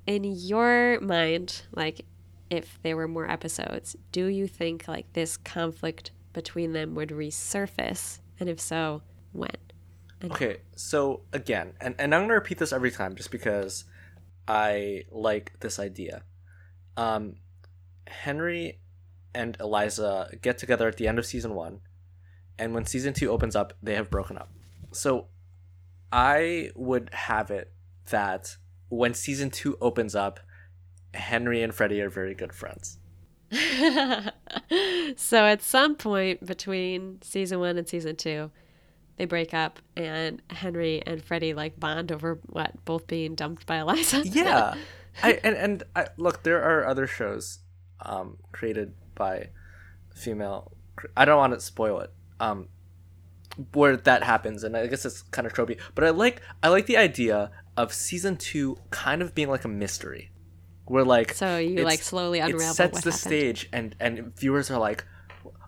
In 0.05 0.23
your 0.23 0.99
mind, 0.99 1.63
like 1.71 2.05
if 2.49 2.79
there 2.83 2.95
were 2.95 3.07
more 3.07 3.29
episodes, 3.29 3.95
do 4.11 4.25
you 4.27 4.47
think 4.47 4.87
like 4.87 5.11
this 5.13 5.37
conflict 5.37 6.11
between 6.33 6.73
them 6.73 6.95
would 6.95 7.09
resurface? 7.09 8.19
And 8.39 8.49
if 8.49 8.59
so, 8.59 9.01
when? 9.31 9.55
Okay, 10.23 10.57
so 10.75 11.21
again, 11.33 11.73
and, 11.79 11.95
and 11.99 12.13
I'm 12.13 12.23
gonna 12.23 12.33
repeat 12.33 12.57
this 12.57 12.73
every 12.73 12.91
time 12.91 13.15
just 13.15 13.31
because 13.31 13.85
I 14.47 15.03
like 15.11 15.53
this 15.59 15.79
idea. 15.79 16.23
Um, 16.97 17.35
Henry 18.07 18.79
and 19.33 19.57
Eliza 19.59 20.29
get 20.41 20.57
together 20.57 20.87
at 20.87 20.97
the 20.97 21.07
end 21.07 21.19
of 21.19 21.25
season 21.25 21.55
one, 21.55 21.81
and 22.57 22.73
when 22.73 22.85
season 22.85 23.13
two 23.13 23.29
opens 23.29 23.55
up, 23.55 23.73
they 23.83 23.95
have 23.95 24.09
broken 24.09 24.37
up. 24.37 24.49
So 24.91 25.27
I 26.11 26.71
would 26.75 27.09
have 27.13 27.51
it 27.51 27.73
that 28.09 28.55
when 28.89 29.13
season 29.13 29.49
two 29.49 29.77
opens 29.81 30.15
up, 30.15 30.39
Henry 31.13 31.61
and 31.61 31.73
Freddie 31.73 32.01
are 32.01 32.09
very 32.09 32.33
good 32.33 32.53
friends. 32.53 32.99
so 33.51 35.45
at 35.45 35.61
some 35.61 35.95
point 35.95 36.45
between 36.45 37.21
season 37.21 37.59
one 37.59 37.77
and 37.77 37.87
season 37.87 38.15
two, 38.15 38.51
they 39.17 39.25
break 39.25 39.53
up 39.53 39.79
and 39.95 40.41
Henry 40.49 41.01
and 41.05 41.23
Freddie 41.23 41.53
like 41.53 41.79
bond 41.79 42.11
over 42.11 42.39
what 42.47 42.83
both 42.85 43.07
being 43.07 43.35
dumped 43.35 43.65
by 43.65 43.77
Eliza. 43.77 44.23
yeah, 44.25 44.75
I 45.23 45.39
and 45.43 45.55
and 45.55 45.83
I, 45.95 46.07
look, 46.17 46.43
there 46.43 46.61
are 46.61 46.85
other 46.85 47.07
shows 47.07 47.59
um, 48.01 48.37
created 48.51 48.93
by 49.15 49.49
female. 50.13 50.71
I 51.15 51.25
don't 51.25 51.37
want 51.37 51.53
to 51.53 51.59
spoil 51.59 51.99
it. 51.99 52.11
Um, 52.39 52.69
where 53.73 53.95
that 53.95 54.23
happens, 54.23 54.63
and 54.63 54.75
I 54.75 54.87
guess 54.87 55.05
it's 55.05 55.21
kind 55.21 55.45
of 55.45 55.53
tropey. 55.53 55.79
But 55.93 56.03
I 56.03 56.09
like 56.09 56.41
I 56.61 56.69
like 56.69 56.87
the 56.87 56.97
idea 56.97 57.51
of 57.77 57.93
season 57.93 58.37
two 58.37 58.77
kind 58.89 59.21
of 59.21 59.33
being 59.33 59.49
like 59.49 59.63
a 59.63 59.69
mystery, 59.69 60.31
where 60.85 61.05
like 61.05 61.33
so 61.33 61.57
you 61.57 61.83
like 61.83 62.01
slowly 62.01 62.39
unravel 62.39 62.71
it 62.71 62.73
sets 62.73 63.01
the 63.01 63.11
happened. 63.11 63.13
stage, 63.15 63.69
and 63.71 63.95
and 63.99 64.37
viewers 64.37 64.69
are 64.69 64.79
like, 64.79 65.05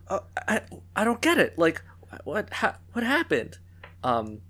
oh, 0.10 0.22
I 0.48 0.62
I 0.96 1.04
don't 1.04 1.22
get 1.22 1.38
it. 1.38 1.58
Like 1.58 1.82
what 2.24 2.52
ha- 2.52 2.78
what 2.94 3.04
happened? 3.04 3.58
Um, 4.04 4.42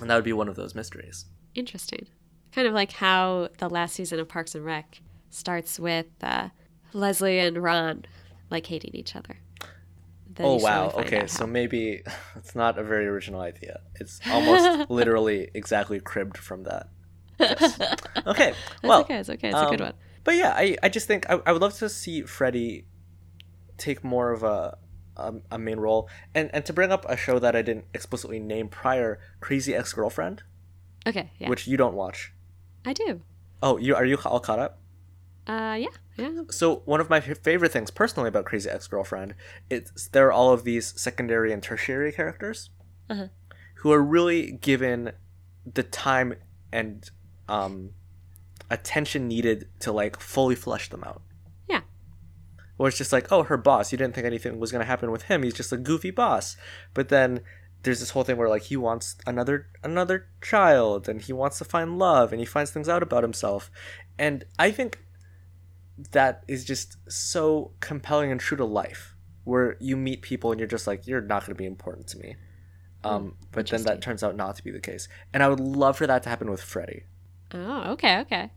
and 0.00 0.10
that 0.10 0.14
would 0.14 0.24
be 0.24 0.32
one 0.32 0.48
of 0.48 0.56
those 0.56 0.74
mysteries. 0.74 1.26
Interesting. 1.54 2.06
Kind 2.52 2.66
of 2.66 2.74
like 2.74 2.92
how 2.92 3.48
the 3.58 3.68
last 3.68 3.94
season 3.94 4.18
of 4.18 4.28
Parks 4.28 4.54
and 4.54 4.64
Rec 4.64 5.00
starts 5.30 5.78
with 5.78 6.06
uh, 6.22 6.48
Leslie 6.92 7.38
and 7.38 7.58
Ron 7.62 8.04
like 8.50 8.66
hating 8.66 8.94
each 8.94 9.14
other. 9.16 9.38
Then 10.32 10.46
oh 10.46 10.56
wow 10.56 10.90
okay 10.94 11.26
so 11.26 11.44
maybe 11.46 12.02
it's 12.36 12.54
not 12.54 12.78
a 12.78 12.84
very 12.84 13.06
original 13.06 13.40
idea 13.40 13.80
it's 13.96 14.20
almost 14.30 14.88
literally 14.98 15.50
exactly 15.54 15.98
cribbed 15.98 16.36
from 16.38 16.62
that 16.64 16.88
Yes. 17.40 17.78
okay 18.26 18.54
well 18.84 19.00
okay. 19.00 19.16
It's 19.16 19.28
okay. 19.28 19.48
It's 19.48 19.58
a 19.58 19.66
good 19.70 19.80
um, 19.80 19.86
one. 19.88 19.94
but 20.22 20.36
yeah 20.36 20.54
i, 20.56 20.76
I 20.84 20.88
just 20.88 21.08
think 21.08 21.28
I, 21.28 21.40
I 21.44 21.52
would 21.52 21.60
love 21.60 21.74
to 21.78 21.88
see 21.88 22.22
freddie 22.22 22.86
take 23.76 24.04
more 24.04 24.30
of 24.30 24.42
a, 24.44 24.78
a 25.16 25.34
a 25.50 25.58
main 25.58 25.80
role 25.80 26.08
and 26.32 26.48
and 26.54 26.64
to 26.66 26.72
bring 26.72 26.92
up 26.92 27.04
a 27.08 27.16
show 27.16 27.38
that 27.40 27.56
i 27.56 27.62
didn't 27.62 27.86
explicitly 27.92 28.38
name 28.38 28.68
prior 28.68 29.18
crazy 29.40 29.74
ex-girlfriend 29.74 30.42
Okay. 31.06 31.32
Yeah. 31.38 31.48
which 31.48 31.66
you 31.66 31.76
don't 31.76 31.94
watch 31.94 32.32
I 32.86 32.92
do. 32.92 33.22
oh 33.62 33.78
you 33.78 33.96
are 33.96 34.04
you 34.04 34.16
all 34.24 34.38
caught 34.40 34.58
up 34.60 34.78
Uh, 35.46 35.76
yeah. 35.78 35.88
Yeah. 36.16 36.42
So 36.50 36.82
one 36.84 37.00
of 37.00 37.10
my 37.10 37.20
favorite 37.20 37.72
things 37.72 37.90
personally 37.90 38.28
about 38.28 38.44
Crazy 38.44 38.68
Ex-Girlfriend 38.70 39.34
is 39.70 40.08
there 40.12 40.26
are 40.28 40.32
all 40.32 40.52
of 40.52 40.64
these 40.64 40.92
secondary 41.00 41.52
and 41.52 41.62
tertiary 41.62 42.12
characters 42.12 42.70
Uh-huh. 43.08 43.28
who 43.76 43.90
are 43.92 44.02
really 44.02 44.52
given 44.52 45.12
the 45.66 45.82
time 45.82 46.34
and 46.72 47.10
um, 47.48 47.90
attention 48.70 49.26
needed 49.26 49.68
to 49.80 49.92
like 49.92 50.20
fully 50.20 50.54
flesh 50.54 50.88
them 50.90 51.02
out. 51.04 51.22
Yeah. 51.68 51.80
Or 52.78 52.88
it's 52.88 52.98
just 52.98 53.12
like, 53.12 53.32
oh, 53.32 53.42
her 53.44 53.56
boss. 53.56 53.90
You 53.92 53.98
didn't 53.98 54.14
think 54.14 54.26
anything 54.26 54.60
was 54.60 54.70
gonna 54.70 54.84
happen 54.84 55.10
with 55.10 55.22
him. 55.24 55.42
He's 55.42 55.54
just 55.54 55.72
a 55.72 55.76
goofy 55.76 56.10
boss. 56.10 56.56
But 56.94 57.08
then 57.08 57.40
there's 57.82 58.00
this 58.00 58.10
whole 58.10 58.24
thing 58.24 58.36
where 58.36 58.48
like 58.48 58.64
he 58.64 58.76
wants 58.76 59.16
another 59.26 59.66
another 59.82 60.26
child 60.42 61.08
and 61.08 61.22
he 61.22 61.32
wants 61.32 61.56
to 61.58 61.64
find 61.64 61.98
love 61.98 62.30
and 62.32 62.38
he 62.40 62.44
finds 62.46 62.70
things 62.70 62.88
out 62.90 63.02
about 63.02 63.22
himself. 63.24 63.70
And 64.18 64.44
I 64.58 64.70
think 64.70 64.98
that 66.12 66.44
is 66.48 66.64
just 66.64 66.96
so 67.10 67.72
compelling 67.80 68.30
and 68.30 68.40
true 68.40 68.56
to 68.56 68.64
life 68.64 69.14
where 69.44 69.76
you 69.80 69.96
meet 69.96 70.22
people 70.22 70.50
and 70.52 70.60
you're 70.60 70.68
just 70.68 70.86
like 70.86 71.06
you're 71.06 71.20
not 71.20 71.40
going 71.44 71.54
to 71.54 71.58
be 71.58 71.66
important 71.66 72.06
to 72.08 72.18
me 72.18 72.36
um, 73.02 73.34
but 73.52 73.66
then 73.68 73.82
that 73.84 74.02
turns 74.02 74.22
out 74.22 74.36
not 74.36 74.54
to 74.56 74.62
be 74.62 74.70
the 74.70 74.80
case 74.80 75.08
and 75.32 75.42
i 75.42 75.48
would 75.48 75.60
love 75.60 75.96
for 75.96 76.06
that 76.06 76.22
to 76.22 76.28
happen 76.28 76.50
with 76.50 76.62
freddie 76.62 77.04
Oh, 77.52 77.92
okay. 77.94 78.20
Okay. 78.20 78.52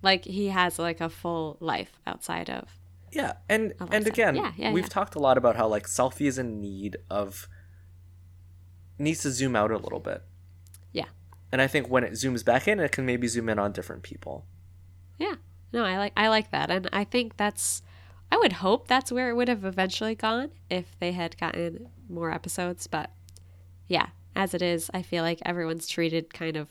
Like 0.00 0.24
he 0.24 0.46
has 0.46 0.78
like 0.78 1.00
a 1.00 1.08
full 1.08 1.56
life 1.58 1.98
outside 2.06 2.48
of. 2.48 2.68
yeah 3.10 3.32
and 3.48 3.72
and 3.90 4.06
again 4.06 4.36
Yeah, 4.36 4.52
yeah, 4.56 4.72
we've 4.72 4.84
yeah. 4.84 4.88
talked 4.88 5.16
a 5.16 5.18
lot 5.18 5.36
about 5.36 5.56
how 5.56 5.66
like 5.66 5.86
selfie 5.88 6.26
is 6.28 6.38
in 6.38 6.60
need 6.60 6.98
of 7.10 7.48
needs 8.98 9.22
to 9.22 9.30
zoom 9.30 9.56
out 9.56 9.70
a 9.72 9.76
little 9.78 9.98
bit 10.00 10.22
Yeah. 10.92 11.06
and 11.50 11.60
i 11.60 11.66
think 11.66 11.88
when 11.88 12.04
it 12.04 12.12
zooms 12.12 12.44
back 12.44 12.68
in 12.68 12.78
it 12.80 12.92
can 12.92 13.04
maybe 13.06 13.26
zoom 13.26 13.48
in 13.48 13.58
on 13.58 13.72
different 13.72 14.02
people 14.02 14.46
Yeah. 15.18 15.34
No, 15.76 15.84
I 15.84 15.98
like 15.98 16.14
I 16.16 16.28
like 16.28 16.50
that, 16.52 16.70
and 16.70 16.88
I 16.92 17.04
think 17.04 17.36
that's. 17.36 17.82
I 18.32 18.38
would 18.38 18.54
hope 18.54 18.88
that's 18.88 19.12
where 19.12 19.30
it 19.30 19.34
would 19.34 19.46
have 19.48 19.64
eventually 19.64 20.14
gone 20.14 20.50
if 20.68 20.96
they 20.98 21.12
had 21.12 21.36
gotten 21.38 21.88
more 22.08 22.32
episodes, 22.32 22.86
but 22.88 23.10
yeah, 23.86 24.06
as 24.34 24.52
it 24.54 24.62
is, 24.62 24.90
I 24.92 25.02
feel 25.02 25.22
like 25.22 25.38
everyone's 25.44 25.86
treated 25.86 26.34
kind 26.34 26.56
of 26.56 26.68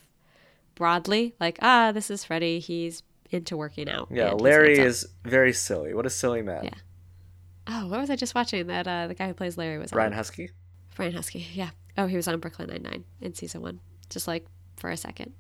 broadly, 0.74 1.36
like 1.39 1.60
ah, 1.62 1.91
this 1.94 2.10
is 2.10 2.26
Freddie, 2.26 2.60
he's 2.60 3.04
into 3.32 3.58
working 3.58 3.89
out. 3.89 4.08
yeah 4.12 4.32
larry 4.32 4.78
is 4.78 5.08
very 5.24 5.52
silly 5.52 5.94
what 5.94 6.06
a 6.06 6.10
silly 6.10 6.41
man 6.41 6.63
Yeah. 6.63 6.74
Oh, 7.68 7.88
what 7.88 8.00
was 8.00 8.10
I 8.10 8.15
just 8.15 8.36
watching? 8.36 8.68
That 8.68 8.88
uh, 8.88 9.08
the 9.08 9.15
guy 9.15 9.28
who 9.28 9.34
plays 9.34 9.58
Larry 9.58 9.78
was 9.80 9.91
brian 9.91 10.13
on. 10.13 10.20
huskey 10.20 10.50
Brian 10.96 11.13
Huskey. 11.13 11.46
Yeah. 11.54 11.72
Oh, 11.98 12.08
he 12.08 12.15
was 12.15 12.28
on 12.28 12.39
Brooklyn 12.39 12.70
Nine 12.70 12.84
Nine 12.84 13.04
in 13.22 13.34
season 13.34 13.62
one, 13.62 13.80
just 14.10 14.28
like 14.28 14.46
for 14.78 14.89
a 14.89 14.98
second. 14.98 15.34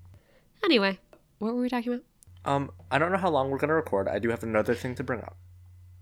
Anyway, 0.63 0.99
what 1.39 1.53
were 1.53 1.61
we 1.61 1.69
talking 1.69 1.93
about? 1.93 2.03
Um, 2.45 2.71
I 2.91 2.99
don't 2.99 3.11
know 3.11 3.17
how 3.17 3.31
long 3.31 3.49
we're 3.49 3.57
gonna 3.57 3.73
record. 3.73 4.07
I 4.07 4.19
do 4.19 4.29
have 4.29 4.43
another 4.43 4.75
thing 4.75 4.95
to 4.95 5.03
bring 5.03 5.21
up. 5.21 5.35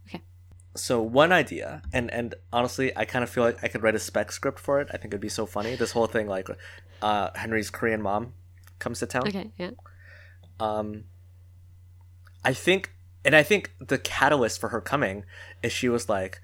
Okay. 0.08 0.22
So 0.76 1.02
one 1.02 1.32
idea, 1.32 1.82
and 1.94 2.12
and 2.12 2.36
honestly, 2.52 2.96
I 2.96 3.06
kind 3.06 3.24
of 3.24 3.30
feel 3.30 3.44
like 3.44 3.64
I 3.64 3.70
could 3.70 3.82
write 3.82 3.96
a 3.96 4.00
spec 4.00 4.32
script 4.32 4.60
for 4.60 4.82
it. 4.82 4.90
I 4.92 4.98
think 4.98 5.14
it'd 5.14 5.22
be 5.22 5.30
so 5.30 5.46
funny. 5.46 5.76
This 5.76 5.92
whole 5.92 6.08
thing, 6.08 6.28
like, 6.28 6.50
uh, 7.02 7.30
Henry's 7.34 7.70
Korean 7.70 8.02
mom 8.02 8.34
comes 8.80 9.00
to 9.00 9.06
town. 9.06 9.28
Okay. 9.28 9.52
Yeah. 9.58 9.72
Um, 10.60 11.06
I 12.44 12.54
think, 12.54 12.94
and 13.24 13.36
I 13.36 13.44
think 13.44 13.74
the 13.80 13.98
catalyst 13.98 14.60
for 14.60 14.70
her 14.70 14.82
coming 14.82 15.24
is 15.64 15.72
she 15.72 15.88
was 15.88 16.10
like, 16.10 16.42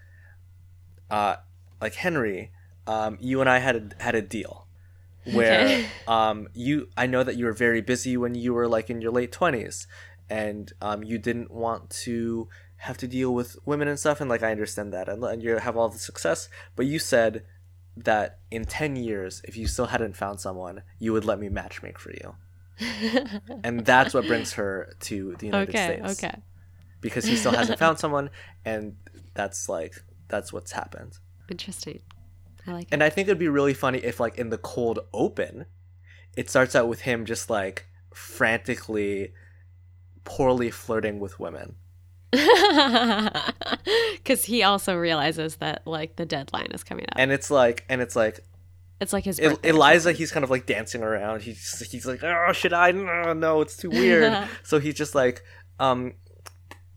uh, 1.12 1.36
like 1.82 1.96
Henry, 1.96 2.52
um, 2.88 3.18
you 3.20 3.42
and 3.42 3.50
I 3.50 3.60
had 3.60 3.76
a, 3.76 4.04
had 4.04 4.16
a 4.16 4.22
deal 4.22 4.66
where 5.36 5.62
Okay. 5.62 5.86
um 6.08 6.48
you 6.54 6.88
I 6.98 7.06
know 7.08 7.24
that 7.24 7.36
you 7.36 7.46
were 7.46 7.54
very 7.54 7.82
busy 7.82 8.18
when 8.18 8.36
you 8.36 8.54
were 8.54 8.68
like 8.68 8.90
in 8.90 9.02
your 9.02 9.12
late 9.12 9.32
20s 9.32 9.86
and 10.30 10.72
um 10.82 11.04
you 11.04 11.18
didn't 11.18 11.52
want 11.52 11.90
to 12.06 12.48
have 12.78 12.98
to 12.98 13.08
deal 13.08 13.34
with 13.34 13.58
women 13.66 13.88
and 13.88 14.00
stuff 14.00 14.22
and 14.22 14.30
like 14.30 14.42
I 14.44 14.52
understand 14.52 14.94
that 14.94 15.10
and, 15.10 15.24
and 15.24 15.44
you 15.44 15.58
have 15.58 15.76
all 15.76 15.90
the 15.90 16.00
success 16.00 16.48
but 16.76 16.86
you 16.86 17.00
said 17.00 17.44
that 17.98 18.40
in 18.50 18.64
10 18.64 18.96
years 18.96 19.42
if 19.44 19.58
you 19.58 19.68
still 19.68 19.88
hadn't 19.88 20.16
found 20.16 20.40
someone 20.40 20.84
you 21.00 21.12
would 21.14 21.26
let 21.26 21.40
me 21.40 21.50
matchmake 21.50 21.98
for 21.98 22.12
you 22.12 22.36
and 23.64 23.86
that's 23.86 24.14
what 24.14 24.26
brings 24.26 24.54
her 24.54 24.94
to 25.02 25.36
the 25.40 25.48
United 25.48 25.70
okay. 25.70 26.00
States 26.00 26.24
Okay. 26.24 26.38
because 27.02 27.26
he 27.26 27.36
still 27.36 27.52
hasn't 27.52 27.78
found 27.78 28.00
someone 28.04 28.30
and 28.64 28.96
that's 29.34 29.68
like 29.68 29.96
that's 30.30 30.54
what's 30.54 30.72
happened 30.72 31.18
Interesting. 31.50 32.00
I 32.70 32.74
like 32.74 32.88
and 32.92 33.04
I 33.04 33.10
think 33.10 33.28
it'd 33.28 33.40
be 33.40 33.48
really 33.50 33.74
funny 33.74 34.00
if, 34.00 34.20
like, 34.20 34.38
in 34.38 34.50
the 34.50 34.58
cold 34.58 35.00
open, 35.14 35.66
it 36.36 36.50
starts 36.50 36.76
out 36.76 36.88
with 36.88 37.02
him 37.02 37.26
just 37.26 37.50
like 37.50 37.88
frantically, 38.14 39.34
poorly 40.24 40.72
flirting 40.72 41.20
with 41.20 41.40
women. 41.40 41.76
Because 44.14 44.46
he 44.46 44.62
also 44.62 44.96
realizes 44.96 45.56
that 45.56 45.82
like 45.88 46.16
the 46.16 46.26
deadline 46.26 46.68
is 46.72 46.84
coming 46.84 47.06
up. 47.06 47.16
And 47.16 47.32
it's 47.32 47.50
like, 47.50 47.86
and 47.90 48.02
it's 48.02 48.16
like, 48.16 48.42
it's 49.02 49.14
like 49.14 49.24
his 49.24 49.40
birthday 49.40 49.70
Eliza, 49.70 50.12
he's 50.12 50.32
kind 50.32 50.44
of 50.44 50.50
like 50.50 50.66
dancing 50.66 51.02
around. 51.02 51.42
He's 51.42 51.80
he's 51.90 52.06
like, 52.06 52.22
oh, 52.24 52.52
should 52.54 52.74
I? 52.74 52.92
No, 52.92 53.34
no, 53.34 53.62
it's 53.62 53.76
too 53.78 53.90
weird. 53.90 54.48
so 54.64 54.78
he's 54.80 54.94
just 54.94 55.16
like, 55.16 55.42
um, 55.80 56.14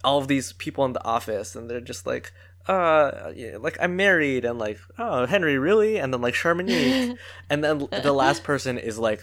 all 0.05 0.19
of 0.19 0.29
these 0.29 0.53
people 0.53 0.85
in 0.85 0.93
the 0.93 1.05
office, 1.05 1.55
and 1.57 1.71
they're 1.71 1.81
just 1.81 2.07
like, 2.07 2.33
uh, 2.69 3.33
like 3.59 3.77
I'm 3.81 3.97
married, 3.97 4.45
and 4.45 4.59
like, 4.59 4.79
oh, 4.99 5.27
Henry, 5.27 5.59
really? 5.59 5.99
And 5.99 6.13
then 6.13 6.21
like 6.21 6.35
Charmonique, 6.35 7.17
and 7.51 7.65
then 7.65 7.89
the 7.91 8.13
last 8.13 8.45
person 8.45 8.79
is 8.79 8.99
like 8.99 9.23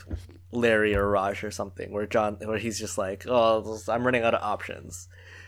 Larry 0.51 0.95
or 0.95 1.09
Raj 1.09 1.43
or 1.43 1.51
something, 1.51 1.91
where 1.91 2.05
John, 2.05 2.37
where 2.43 2.57
he's 2.57 2.79
just 2.79 2.97
like, 2.97 3.25
oh, 3.27 3.79
I'm 3.87 4.03
running 4.03 4.23
out 4.23 4.33
of 4.33 4.41
options. 4.41 5.07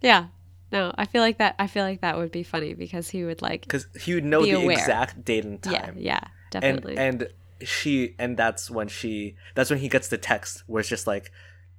yeah. 0.00 0.26
No, 0.72 0.92
I 0.98 1.06
feel 1.06 1.22
like 1.22 1.38
that. 1.38 1.54
I 1.58 1.68
feel 1.68 1.84
like 1.84 2.00
that 2.00 2.18
would 2.18 2.32
be 2.32 2.42
funny 2.42 2.74
because 2.74 3.08
he 3.08 3.24
would 3.24 3.40
like. 3.40 3.62
because 3.62 3.86
he 4.00 4.14
would 4.14 4.24
know 4.24 4.42
the 4.42 4.52
aware. 4.52 4.76
exact 4.76 5.24
date 5.24 5.44
and 5.44 5.62
time. 5.62 5.94
Yeah. 5.98 6.20
and 6.52 6.82
Definitely. 6.82 6.96
and 6.98 7.28
she 7.62 8.14
and 8.18 8.36
that's 8.36 8.70
when 8.70 8.88
she 8.88 9.36
that's 9.54 9.70
when 9.70 9.78
he 9.78 9.88
gets 9.88 10.08
the 10.08 10.18
text 10.18 10.62
where 10.66 10.80
it's 10.80 10.88
just 10.88 11.06
like 11.06 11.30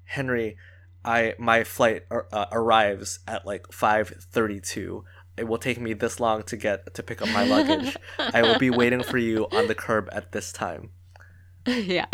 henry 0.05 0.57
i 1.05 1.33
my 1.37 1.63
flight 1.63 2.03
uh, 2.11 2.45
arrives 2.51 3.19
at 3.27 3.45
like 3.45 3.63
5.32 3.67 5.03
it 5.37 5.47
will 5.47 5.59
take 5.59 5.79
me 5.79 5.93
this 5.93 6.19
long 6.19 6.41
to 6.43 6.57
get 6.57 6.93
to 6.95 7.03
pick 7.03 7.21
up 7.21 7.29
my 7.29 7.43
luggage. 7.45 7.95
I 8.17 8.41
will 8.41 8.57
be 8.57 8.71
waiting 8.71 9.03
for 9.03 9.19
you 9.19 9.45
on 9.51 9.67
the 9.67 9.75
curb 9.75 10.09
at 10.11 10.31
this 10.31 10.51
time. 10.51 10.89
Yeah. 11.67 12.05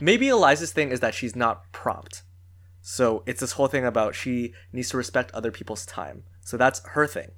maybe 0.00 0.28
eliza's 0.28 0.72
thing 0.72 0.90
is 0.90 1.00
that 1.00 1.14
she's 1.14 1.34
not 1.34 1.72
prompt. 1.72 2.24
So 2.82 3.22
it's 3.26 3.40
this 3.40 3.52
whole 3.52 3.68
thing 3.68 3.86
about 3.86 4.14
she 4.14 4.52
needs 4.72 4.90
to 4.90 4.96
respect 4.98 5.30
other 5.32 5.50
people's 5.50 5.86
time. 5.86 6.24
So 6.40 6.56
that's 6.56 6.82
her 6.88 7.06
thing. 7.06 7.30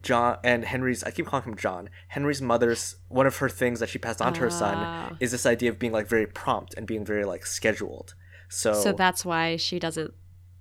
John 0.00 0.38
and 0.44 0.64
henry's 0.64 1.02
i 1.04 1.10
keep 1.10 1.26
calling 1.26 1.44
him 1.46 1.56
john. 1.56 1.90
Henry's 2.08 2.40
mother's 2.40 2.96
one 3.08 3.26
of 3.26 3.36
her 3.38 3.48
things 3.48 3.80
that 3.80 3.88
she 3.88 3.98
passed 3.98 4.22
on 4.22 4.32
to 4.34 4.40
her 4.40 4.50
son 4.50 4.74
Ah. 4.78 5.16
is 5.20 5.30
this 5.32 5.44
idea 5.46 5.70
of 5.70 5.78
being 5.78 5.92
like 5.92 6.06
very 6.08 6.26
prompt 6.26 6.74
and 6.74 6.86
being 6.86 7.04
very 7.04 7.24
like 7.24 7.44
scheduled 7.44 8.14
so, 8.48 8.72
so 8.72 8.92
that's 8.92 9.24
why 9.24 9.56
she 9.56 9.78
doesn't 9.78 10.14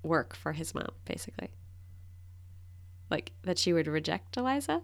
work 0.04 0.36
for 0.36 0.54
his 0.54 0.74
mom, 0.74 0.90
basically. 1.06 1.50
Like 3.10 3.32
that 3.44 3.58
she 3.58 3.74
would 3.74 3.88
reject 3.88 4.36
Eliza? 4.38 4.82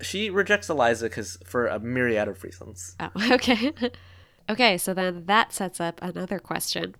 She 0.00 0.30
rejects 0.30 0.68
Eliza 0.68 1.06
because 1.06 1.38
for 1.44 1.66
a 1.66 1.80
myriad 1.80 2.28
of 2.28 2.44
reasons. 2.44 2.96
Oh, 3.00 3.10
okay. 3.32 3.72
okay, 4.48 4.78
so 4.78 4.94
then 4.94 5.24
that 5.26 5.52
sets 5.52 5.80
up 5.80 5.98
another 6.02 6.38
question. 6.38 6.94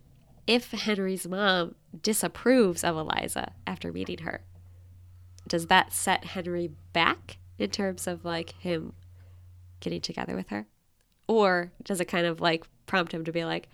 If 0.47 0.71
Henry's 0.71 1.29
mom 1.29 1.75
disapproves 2.03 2.83
of 2.83 2.97
Eliza 2.97 3.53
after 3.67 3.93
meeting 3.93 4.19
her, 4.19 4.43
does 5.47 5.67
that 5.67 5.93
set 5.93 6.25
Henry 6.25 6.71
back 6.93 7.39
in 7.59 7.71
terms 7.71 8.07
of 8.07 8.25
like 8.25 8.55
him 8.59 8.95
getting 9.81 10.01
together 10.01 10.35
with 10.35 10.49
her? 10.49 10.67
Or 11.27 11.73
does 11.83 12.01
it 12.01 12.07
kind 12.07 12.27
of 12.27 12.41
like 12.41 12.67
prompt 12.87 13.13
him 13.13 13.25
to 13.25 13.33
be 13.33 13.45
like, 13.45 13.69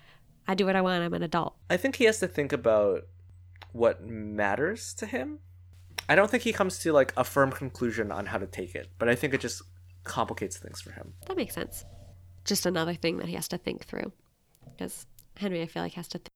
I 0.47 0.55
do 0.55 0.67
what 0.67 0.77
I 0.77 0.83
want, 0.83 1.03
I'm 1.03 1.15
an 1.15 1.23
adult? 1.23 1.55
I 1.71 1.77
think 1.77 1.97
he 1.97 2.05
has 2.05 2.19
to 2.21 2.29
think 2.29 2.53
about 2.53 3.03
what 3.73 4.03
matters 4.03 4.95
to 4.95 5.07
him. 5.07 5.41
I 6.09 6.15
don't 6.15 6.31
think 6.31 6.43
he 6.43 6.53
comes 6.53 6.79
to 6.81 6.93
like 6.93 7.13
a 7.17 7.25
firm 7.25 7.51
conclusion 7.51 8.13
on 8.13 8.27
how 8.27 8.39
to 8.39 8.47
take 8.47 8.75
it, 8.75 8.91
but 8.99 9.09
I 9.09 9.15
think 9.15 9.33
it 9.33 9.41
just 9.41 9.63
complicates 10.05 10.59
things 10.59 10.81
for 10.81 10.93
him. 10.93 11.15
That 11.27 11.37
makes 11.37 11.55
sense. 11.55 11.85
Just 12.45 12.67
another 12.67 12.95
thing 12.95 13.17
that 13.19 13.29
he 13.29 13.35
has 13.35 13.49
to 13.49 13.59
think 13.59 13.85
through. 13.85 14.13
Because 14.77 15.07
Henry, 15.37 15.63
I 15.63 15.67
feel 15.67 15.83
like, 15.83 15.95
has 15.95 16.09
to. 16.09 16.19
Th- 16.19 16.29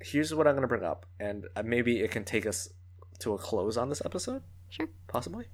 Here's 0.00 0.34
what 0.34 0.46
I'm 0.46 0.54
going 0.54 0.62
to 0.62 0.68
bring 0.68 0.82
up, 0.84 1.06
and 1.20 1.46
uh, 1.54 1.62
maybe 1.62 2.00
it 2.00 2.10
can 2.10 2.24
take 2.24 2.46
us 2.46 2.68
to 3.20 3.34
a 3.34 3.38
close 3.38 3.76
on 3.76 3.88
this 3.88 4.02
episode, 4.04 4.42
sure. 4.68 4.88
possibly. 5.06 5.44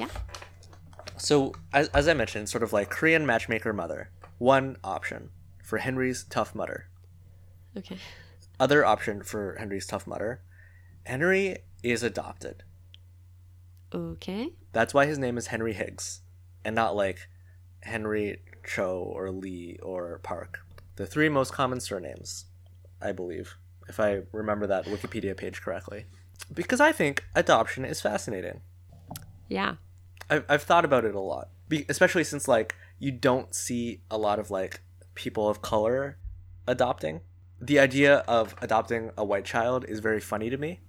Yeah. 0.00 0.08
So, 1.18 1.52
as, 1.72 1.88
as 1.88 2.08
I 2.08 2.14
mentioned, 2.14 2.48
sort 2.48 2.62
of 2.64 2.72
like 2.72 2.90
Korean 2.90 3.24
matchmaker 3.24 3.72
mother, 3.72 4.10
one 4.38 4.76
option 4.82 5.30
for 5.66 5.78
Henry's 5.78 6.24
tough 6.30 6.54
mother. 6.54 6.86
Okay. 7.76 7.98
Other 8.60 8.84
option 8.84 9.22
for 9.22 9.56
Henry's 9.58 9.86
tough 9.86 10.06
mother, 10.06 10.40
Henry 11.04 11.58
is 11.82 12.04
adopted. 12.04 12.62
Okay. 13.92 14.50
That's 14.72 14.94
why 14.94 15.06
his 15.06 15.18
name 15.18 15.36
is 15.36 15.48
Henry 15.48 15.72
Higgs, 15.72 16.20
and 16.64 16.76
not 16.76 16.94
like 16.94 17.28
Henry 17.82 18.38
Cho 18.64 18.98
or 19.12 19.30
Lee 19.32 19.78
or 19.82 20.20
Park. 20.22 20.60
The 20.94 21.06
three 21.06 21.28
most 21.28 21.52
common 21.52 21.80
surnames, 21.80 22.44
I 23.02 23.10
believe, 23.10 23.56
if 23.88 23.98
I 23.98 24.22
remember 24.32 24.68
that 24.68 24.86
Wikipedia 24.86 25.36
page 25.36 25.60
correctly. 25.60 26.06
Because 26.54 26.80
I 26.80 26.92
think 26.92 27.24
adoption 27.34 27.84
is 27.84 28.00
fascinating. 28.00 28.60
Yeah. 29.48 29.74
I've, 30.30 30.44
I've 30.48 30.62
thought 30.62 30.84
about 30.84 31.04
it 31.04 31.14
a 31.14 31.20
lot, 31.20 31.48
Be- 31.68 31.86
especially 31.88 32.24
since 32.24 32.46
like 32.46 32.76
you 33.00 33.10
don't 33.10 33.52
see 33.52 34.00
a 34.10 34.16
lot 34.16 34.38
of 34.38 34.50
like 34.50 34.80
people 35.16 35.48
of 35.48 35.60
color 35.60 36.18
adopting. 36.68 37.22
The 37.60 37.80
idea 37.80 38.18
of 38.28 38.54
adopting 38.62 39.10
a 39.16 39.24
white 39.24 39.44
child 39.44 39.84
is 39.88 39.98
very 39.98 40.20
funny 40.20 40.50
to 40.50 40.56
me. 40.56 40.80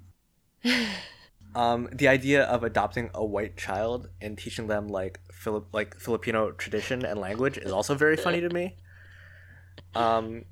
um, 1.55 1.89
the 1.91 2.07
idea 2.07 2.43
of 2.43 2.63
adopting 2.63 3.09
a 3.15 3.25
white 3.25 3.57
child 3.57 4.09
and 4.21 4.37
teaching 4.37 4.67
them 4.67 4.87
like 4.87 5.19
like 5.71 5.97
Filipino 5.97 6.51
tradition 6.51 7.05
and 7.05 7.19
language 7.19 7.57
is 7.57 7.71
also 7.71 7.95
very 7.95 8.17
funny 8.17 8.41
to 8.41 8.49
me. 8.49 8.75
Um, 9.95 10.45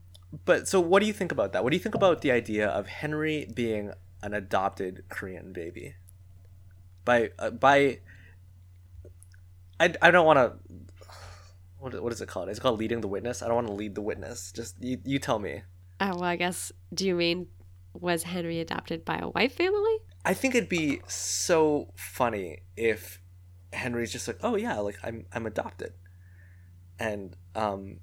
but 0.46 0.68
so 0.68 0.80
what 0.80 1.02
do 1.02 1.06
you 1.06 1.14
think 1.14 1.32
about 1.32 1.54
that? 1.54 1.64
What 1.64 1.72
do 1.72 1.78
you 1.78 1.84
think 1.84 1.96
about 1.96 2.22
the 2.22 2.32
idea 2.32 2.68
of 2.68 2.88
Henry 2.88 3.48
being 3.54 3.92
an 4.24 4.34
adopted 4.34 5.04
Korean 5.10 5.54
baby? 5.54 5.96
By 7.04 7.32
uh, 7.38 7.52
by 7.52 8.00
I, 9.80 9.94
I 10.02 10.12
don't 10.12 10.26
want 10.26 10.38
to. 10.38 10.54
What, 11.86 12.02
what 12.02 12.12
is 12.12 12.20
it 12.20 12.28
called? 12.28 12.50
Is 12.50 12.58
it 12.58 12.62
called 12.62 12.80
leading 12.80 13.02
the 13.02 13.08
witness? 13.08 13.44
I 13.44 13.46
don't 13.46 13.58
want 13.58 13.68
to 13.68 13.74
lead 13.74 13.94
the 13.94 14.02
witness. 14.02 14.52
Just 14.52 14.76
you, 14.82 14.98
you 15.06 15.20
tell 15.20 15.38
me. 15.38 15.62
Oh, 16.02 16.16
well, 16.16 16.24
I 16.24 16.36
guess, 16.36 16.72
do 16.92 17.06
you 17.06 17.14
mean 17.14 17.46
was 17.94 18.24
Henry 18.24 18.60
adopted 18.60 19.06
by 19.06 19.20
a 19.20 19.28
white 19.28 19.52
family? 19.52 19.98
I 20.26 20.34
think 20.34 20.56
it'd 20.56 20.68
be 20.68 21.02
so 21.08 21.92
funny 21.96 22.64
if 22.76 23.22
Henry's 23.72 24.12
just 24.12 24.28
like, 24.28 24.40
oh 24.42 24.56
yeah, 24.56 24.80
like 24.80 24.98
I'm 25.04 25.28
I'm 25.32 25.46
adopted, 25.46 25.94
and 27.00 27.36
um, 27.54 28.00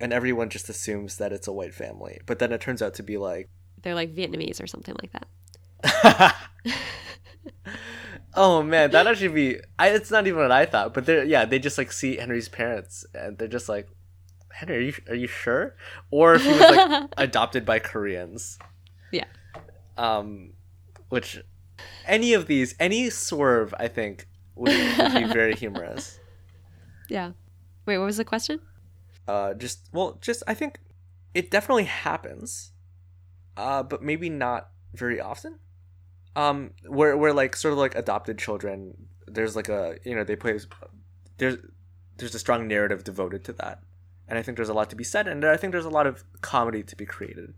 and 0.00 0.10
everyone 0.10 0.48
just 0.48 0.70
assumes 0.70 1.18
that 1.18 1.30
it's 1.30 1.46
a 1.46 1.52
white 1.52 1.74
family, 1.74 2.22
but 2.24 2.38
then 2.38 2.52
it 2.52 2.62
turns 2.62 2.80
out 2.80 2.94
to 2.94 3.02
be 3.02 3.18
like, 3.18 3.50
They're 3.82 3.94
like 3.94 4.14
Vietnamese 4.14 4.62
or 4.62 4.66
something 4.66 4.96
like 5.02 5.12
that. 5.12 6.36
oh 8.38 8.62
man, 8.62 8.90
that 8.92 9.06
actually 9.06 9.28
be. 9.28 9.60
I, 9.78 9.88
it's 9.90 10.10
not 10.10 10.26
even 10.26 10.40
what 10.40 10.52
I 10.52 10.64
thought, 10.64 10.94
but 10.94 11.04
they're 11.06 11.24
yeah, 11.24 11.44
they 11.44 11.58
just 11.58 11.76
like 11.76 11.92
see 11.92 12.16
Henry's 12.16 12.48
parents 12.48 13.04
and 13.14 13.36
they're 13.36 13.48
just 13.48 13.68
like, 13.68 13.88
Henry, 14.52 14.76
are 14.76 14.80
you 14.80 14.92
are 15.08 15.14
you 15.14 15.26
sure? 15.26 15.76
Or 16.10 16.34
if 16.34 16.42
he 16.44 16.50
was 16.50 16.60
like 16.60 17.10
adopted 17.16 17.66
by 17.66 17.80
Koreans. 17.80 18.58
Yeah. 19.12 19.26
Um, 19.96 20.52
which 21.08 21.42
any 22.06 22.32
of 22.32 22.46
these, 22.46 22.74
any 22.78 23.10
swerve, 23.10 23.74
I 23.78 23.88
think 23.88 24.26
would, 24.54 24.70
would 24.98 25.14
be 25.14 25.24
very 25.24 25.54
humorous. 25.62 26.18
Yeah. 27.08 27.32
Wait, 27.86 27.98
what 27.98 28.04
was 28.04 28.18
the 28.18 28.24
question? 28.24 28.60
Uh, 29.26 29.54
just 29.54 29.88
well, 29.92 30.18
just 30.20 30.42
I 30.46 30.54
think 30.54 30.78
it 31.34 31.50
definitely 31.50 31.84
happens, 31.84 32.72
uh, 33.56 33.82
but 33.82 34.02
maybe 34.02 34.30
not 34.30 34.70
very 34.94 35.20
often. 35.20 35.58
Um, 36.36 36.70
where 36.86 37.16
where 37.16 37.32
like 37.32 37.56
sort 37.56 37.72
of 37.72 37.78
like 37.78 37.94
adopted 37.94 38.38
children, 38.38 39.08
there's 39.26 39.56
like 39.56 39.68
a 39.68 39.98
you 40.04 40.14
know 40.14 40.24
they 40.24 40.36
play 40.36 40.58
there's 41.38 41.56
there's 42.16 42.34
a 42.34 42.38
strong 42.38 42.68
narrative 42.68 43.04
devoted 43.04 43.44
to 43.44 43.52
that, 43.54 43.82
and 44.28 44.38
I 44.38 44.42
think 44.42 44.56
there's 44.56 44.68
a 44.68 44.74
lot 44.74 44.90
to 44.90 44.96
be 44.96 45.04
said, 45.04 45.26
and 45.26 45.44
I 45.44 45.56
think 45.56 45.72
there's 45.72 45.84
a 45.84 45.90
lot 45.90 46.06
of 46.06 46.24
comedy 46.40 46.82
to 46.82 46.96
be 46.96 47.06
created. 47.06 47.54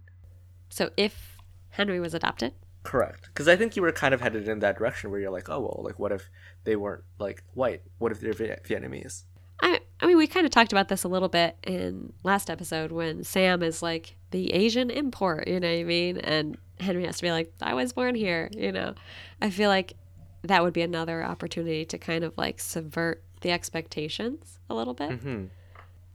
So 0.69 0.91
if 0.97 1.37
Henry 1.71 2.01
was 2.01 2.15
adopted, 2.15 2.55
Correct, 2.83 3.27
because 3.27 3.47
I 3.47 3.57
think 3.57 3.77
you 3.77 3.83
were 3.83 3.93
kind 3.93 4.15
of 4.15 4.23
headed 4.23 4.49
in 4.49 4.61
that 4.61 4.79
direction 4.79 5.11
where 5.11 5.21
you're 5.21 5.31
like, 5.31 5.51
oh 5.51 5.61
well, 5.61 5.83
like 5.85 5.99
what 5.99 6.13
if 6.13 6.31
they 6.65 6.77
weren't 6.77 7.05
like 7.19 7.45
white? 7.53 7.83
What 7.99 8.11
if 8.11 8.21
they're 8.21 8.33
Vietnamese? 8.33 9.25
I, 9.61 9.81
I 10.01 10.07
mean, 10.07 10.17
we 10.17 10.27
kind 10.27 10.47
of 10.47 10.53
talked 10.53 10.73
about 10.73 10.89
this 10.89 11.05
a 11.05 11.09
little 11.09 11.29
bit 11.29 11.59
in 11.63 12.15
last 12.23 12.49
episode 12.49 12.91
when 12.91 13.23
Sam 13.23 13.63
is 13.63 13.83
like 13.83 14.17
the 14.31 14.53
Asian 14.55 14.89
import, 14.89 15.47
you 15.47 15.61
know 15.61 15.69
what 15.69 15.81
I 15.81 15.85
mean? 15.85 16.17
And 16.19 16.57
Henry 16.81 17.05
has 17.07 17.17
to 17.19 17.23
be 17.23 17.31
like, 17.31 17.53
I 17.61 17.75
was 17.75 17.93
born 17.93 18.15
here, 18.15 18.51
you 18.53 18.73
know? 18.73 18.95
I 19.41 19.51
feel 19.51 19.69
like 19.69 19.95
that 20.43 20.63
would 20.63 20.73
be 20.73 20.83
another 20.83 21.23
opportunity 21.23 21.85
to 21.85 21.99
kind 21.99 22.25
of 22.25 22.37
like 22.37 22.61
subvert 22.61 23.23
the 23.43 23.51
expectations 23.51 24.59
a 24.69 24.75
little 24.75 24.95
bit. 24.95 25.13
hmm 25.21 25.45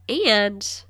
And 0.07 0.83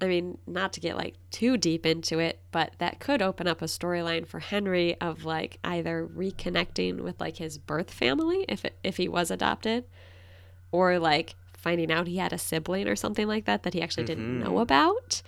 I 0.00 0.06
mean, 0.06 0.38
not 0.46 0.72
to 0.72 0.80
get 0.80 0.96
like 0.96 1.14
too 1.30 1.56
deep 1.56 1.86
into 1.86 2.18
it, 2.18 2.40
but 2.50 2.72
that 2.78 2.98
could 2.98 3.22
open 3.22 3.46
up 3.46 3.62
a 3.62 3.66
storyline 3.66 4.26
for 4.26 4.40
Henry 4.40 5.00
of 5.00 5.24
like 5.24 5.58
either 5.62 6.08
reconnecting 6.12 7.00
with 7.00 7.20
like 7.20 7.36
his 7.36 7.56
birth 7.56 7.90
family 7.92 8.44
if 8.48 8.64
it, 8.64 8.76
if 8.82 8.96
he 8.96 9.08
was 9.08 9.30
adopted 9.30 9.84
or 10.72 10.98
like 10.98 11.36
finding 11.56 11.92
out 11.92 12.08
he 12.08 12.16
had 12.16 12.32
a 12.32 12.38
sibling 12.38 12.88
or 12.88 12.96
something 12.96 13.28
like 13.28 13.44
that 13.44 13.62
that 13.62 13.74
he 13.74 13.80
actually 13.82 14.02
didn't 14.02 14.40
know 14.40 14.58
about. 14.58 15.22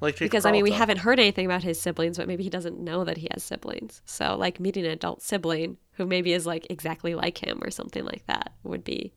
Like 0.00 0.16
Jake 0.16 0.30
Because 0.30 0.44
I 0.46 0.52
mean, 0.52 0.62
we 0.62 0.70
haven't 0.72 0.98
heard 0.98 1.18
anything 1.18 1.46
about 1.46 1.62
his 1.64 1.80
siblings, 1.80 2.18
but 2.18 2.28
maybe 2.28 2.42
he 2.44 2.50
doesn't 2.50 2.78
know 2.78 3.04
that 3.04 3.16
he 3.16 3.28
has 3.32 3.42
siblings. 3.42 4.00
So 4.04 4.36
like 4.36 4.60
meeting 4.60 4.84
an 4.84 4.92
adult 4.92 5.22
sibling 5.22 5.78
who 5.92 6.06
maybe 6.06 6.32
is 6.32 6.46
like 6.46 6.66
exactly 6.70 7.14
like 7.14 7.38
him 7.38 7.58
or 7.62 7.70
something 7.70 8.04
like 8.04 8.24
that 8.26 8.52
would 8.62 8.84
be 8.84 9.12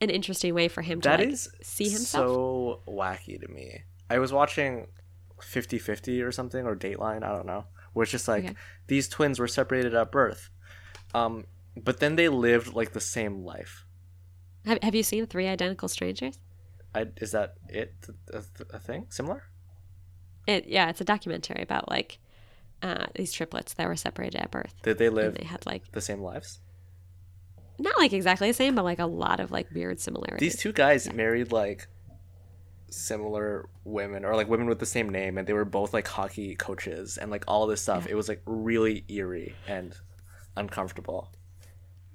an 0.00 0.10
interesting 0.10 0.54
way 0.54 0.68
for 0.68 0.82
him 0.82 1.00
to 1.00 1.08
That 1.08 1.20
like, 1.20 1.30
is 1.30 1.48
see 1.62 1.88
himself. 1.88 2.30
so 2.30 2.80
wacky 2.86 3.40
to 3.40 3.48
me. 3.48 3.82
I 4.10 4.18
was 4.18 4.32
watching 4.32 4.88
50-50 5.40 6.22
or 6.22 6.32
something 6.32 6.66
or 6.66 6.76
Dateline, 6.76 7.22
I 7.24 7.28
don't 7.28 7.46
know. 7.46 7.64
Where 7.92 8.02
it's 8.02 8.12
just 8.12 8.28
like 8.28 8.44
Okay. 8.44 8.54
these 8.86 9.08
twins 9.08 9.38
were 9.38 9.48
separated 9.48 9.94
at 9.94 10.12
birth. 10.12 10.50
Um 11.14 11.44
but 11.76 12.00
then 12.00 12.16
they 12.16 12.28
lived 12.28 12.74
like 12.74 12.92
the 12.92 13.00
same 13.00 13.44
life. 13.44 13.84
Have, 14.66 14.82
have 14.82 14.94
you 14.94 15.02
seen 15.02 15.26
Three 15.26 15.46
Identical 15.46 15.88
Strangers? 15.88 16.38
I, 16.94 17.06
is 17.18 17.32
that 17.32 17.54
it 17.68 17.94
a, 18.32 18.42
a 18.70 18.78
thing 18.78 19.06
similar? 19.10 19.44
It 20.48 20.66
yeah, 20.66 20.88
it's 20.90 21.00
a 21.00 21.04
documentary 21.04 21.62
about 21.62 21.88
like 21.90 22.18
uh, 22.82 23.06
these 23.14 23.32
triplets 23.32 23.74
that 23.74 23.86
were 23.86 23.96
separated 23.96 24.40
at 24.40 24.50
birth, 24.50 24.74
Did 24.82 24.98
they 24.98 25.06
and 25.06 25.14
live 25.16 25.34
they 25.34 25.44
had 25.44 25.64
like 25.66 25.92
the 25.92 26.00
same 26.00 26.20
lives? 26.20 26.60
not 27.80 27.96
like 27.98 28.12
exactly 28.12 28.48
the 28.48 28.54
same, 28.54 28.74
but 28.74 28.84
like 28.84 28.98
a 28.98 29.06
lot 29.06 29.38
of 29.38 29.52
like 29.52 29.70
weird 29.72 30.00
similarities. 30.00 30.40
These 30.40 30.60
two 30.60 30.72
guys 30.72 31.12
married 31.12 31.52
like 31.52 31.86
similar 32.90 33.68
women 33.84 34.24
or 34.24 34.34
like 34.34 34.48
women 34.48 34.66
with 34.66 34.78
the 34.78 34.86
same 34.86 35.08
name 35.10 35.36
and 35.38 35.46
they 35.46 35.52
were 35.52 35.64
both 35.64 35.92
like 35.92 36.08
hockey 36.08 36.56
coaches 36.56 37.18
and 37.18 37.30
like 37.30 37.44
all 37.46 37.66
this 37.66 37.82
stuff. 37.82 38.04
Yeah. 38.06 38.12
It 38.12 38.14
was 38.14 38.28
like 38.28 38.42
really 38.46 39.04
eerie 39.08 39.54
and 39.68 39.94
uncomfortable. 40.56 41.30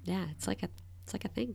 yeah, 0.04 0.26
it's 0.32 0.46
like 0.46 0.62
a 0.62 0.68
it's 1.04 1.12
like 1.12 1.24
a 1.24 1.28
thing. 1.28 1.54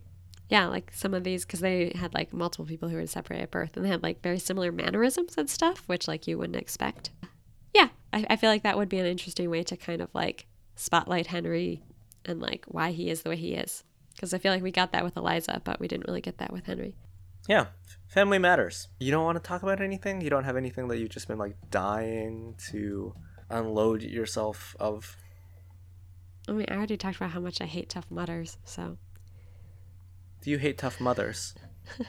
Yeah, 0.50 0.66
like 0.66 0.92
some 0.94 1.14
of 1.14 1.24
these 1.24 1.46
because 1.46 1.60
they 1.60 1.94
had 1.96 2.14
like 2.14 2.34
multiple 2.34 2.66
people 2.66 2.90
who 2.90 2.96
were 2.98 3.06
separated 3.06 3.44
at 3.44 3.52
birth, 3.52 3.78
and 3.78 3.86
they 3.86 3.90
had 3.90 4.04
like 4.04 4.22
very 4.22 4.40
similar 4.40 4.72
mannerisms 4.72 5.36
and 5.38 5.50
stuff, 5.50 5.84
which 5.88 6.08
like 6.08 6.28
you 6.28 6.38
wouldn't 6.38 6.58
expect. 6.58 7.12
Yeah, 7.74 7.90
I, 8.12 8.26
I 8.32 8.36
feel 8.36 8.50
like 8.50 8.64
that 8.64 8.78
would 8.78 8.90
be 8.90 8.98
an 8.98 9.06
interesting 9.06 9.50
way 9.50 9.62
to 9.64 9.78
kind 9.78 10.02
of 10.02 10.10
like 10.14 10.48
spotlight 10.76 11.28
Henry 11.28 11.84
and 12.26 12.42
like 12.42 12.66
why 12.68 12.92
he 12.92 13.10
is 13.10 13.22
the 13.22 13.30
way 13.30 13.36
he 13.36 13.54
is. 13.54 13.84
Because 14.16 14.34
I 14.34 14.40
feel 14.40 14.52
like 14.52 14.64
we 14.64 14.72
got 14.72 14.92
that 14.92 15.04
with 15.04 15.16
Eliza, 15.16 15.62
but 15.64 15.80
we 15.80 15.88
didn't 15.88 16.08
really 16.08 16.20
get 16.20 16.40
that 16.40 16.52
with 16.52 16.66
Henry. 16.66 16.96
Yeah, 17.48 17.68
family 18.08 18.40
matters. 18.40 18.88
You 19.00 19.12
don't 19.12 19.24
want 19.24 19.42
to 19.42 19.48
talk 19.48 19.64
about 19.64 19.82
anything? 19.82 20.20
You 20.20 20.30
don't 20.30 20.44
have 20.44 20.58
anything 20.58 20.88
that 20.88 20.98
you've 20.98 21.10
just 21.10 21.28
been 21.28 21.38
like 21.38 21.56
dying 21.70 22.56
to 22.72 23.14
unload 23.50 24.02
yourself 24.02 24.76
of? 24.80 25.16
I 26.48 26.54
mean, 26.54 26.66
I 26.70 26.76
already 26.76 26.98
talked 26.98 27.18
about 27.18 27.32
how 27.32 27.40
much 27.40 27.62
I 27.62 27.66
hate 27.66 27.90
tough 27.90 28.10
mudders, 28.10 28.58
so. 28.66 28.98
Do 30.42 30.52
you 30.52 30.58
hate 30.58 30.78
tough 30.78 31.00
mudders? 31.00 31.56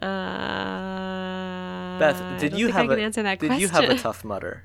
Uh, 0.00 1.98
Beth, 1.98 2.40
did 2.40 2.58
you 2.58 2.68
have 2.68 2.90
a 2.90 2.96
did 2.96 3.24
question. 3.38 3.58
you 3.58 3.68
have 3.68 3.84
a 3.88 3.96
tough 3.96 4.24
mother? 4.24 4.64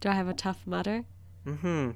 Do 0.00 0.08
I 0.08 0.12
have 0.12 0.28
a 0.28 0.34
tough 0.34 0.66
mother? 0.66 1.04
Mm-hmm. 1.46 1.90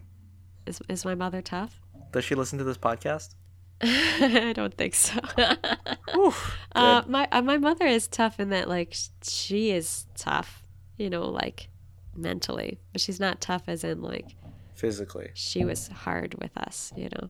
Is 0.66 0.80
is 0.88 1.04
my 1.04 1.14
mother 1.14 1.42
tough? 1.42 1.80
Does 2.12 2.24
she 2.24 2.34
listen 2.34 2.58
to 2.58 2.64
this 2.64 2.78
podcast? 2.78 3.34
I 3.82 4.52
don't 4.54 4.74
think 4.76 4.94
so. 4.94 5.18
Oof, 6.16 6.56
uh, 6.74 7.02
my 7.06 7.28
uh, 7.32 7.42
my 7.42 7.58
mother 7.58 7.86
is 7.86 8.06
tough 8.08 8.38
in 8.40 8.50
that 8.50 8.68
like 8.68 8.94
she 9.22 9.70
is 9.70 10.06
tough, 10.16 10.62
you 10.98 11.10
know, 11.10 11.24
like 11.24 11.68
mentally, 12.14 12.78
but 12.92 13.00
she's 13.00 13.20
not 13.20 13.40
tough 13.40 13.64
as 13.66 13.82
in 13.84 14.02
like 14.02 14.36
Physically. 14.74 15.30
she 15.34 15.64
was 15.64 15.88
hard 15.88 16.34
with 16.40 16.56
us, 16.56 16.92
you 16.96 17.08
know. 17.10 17.28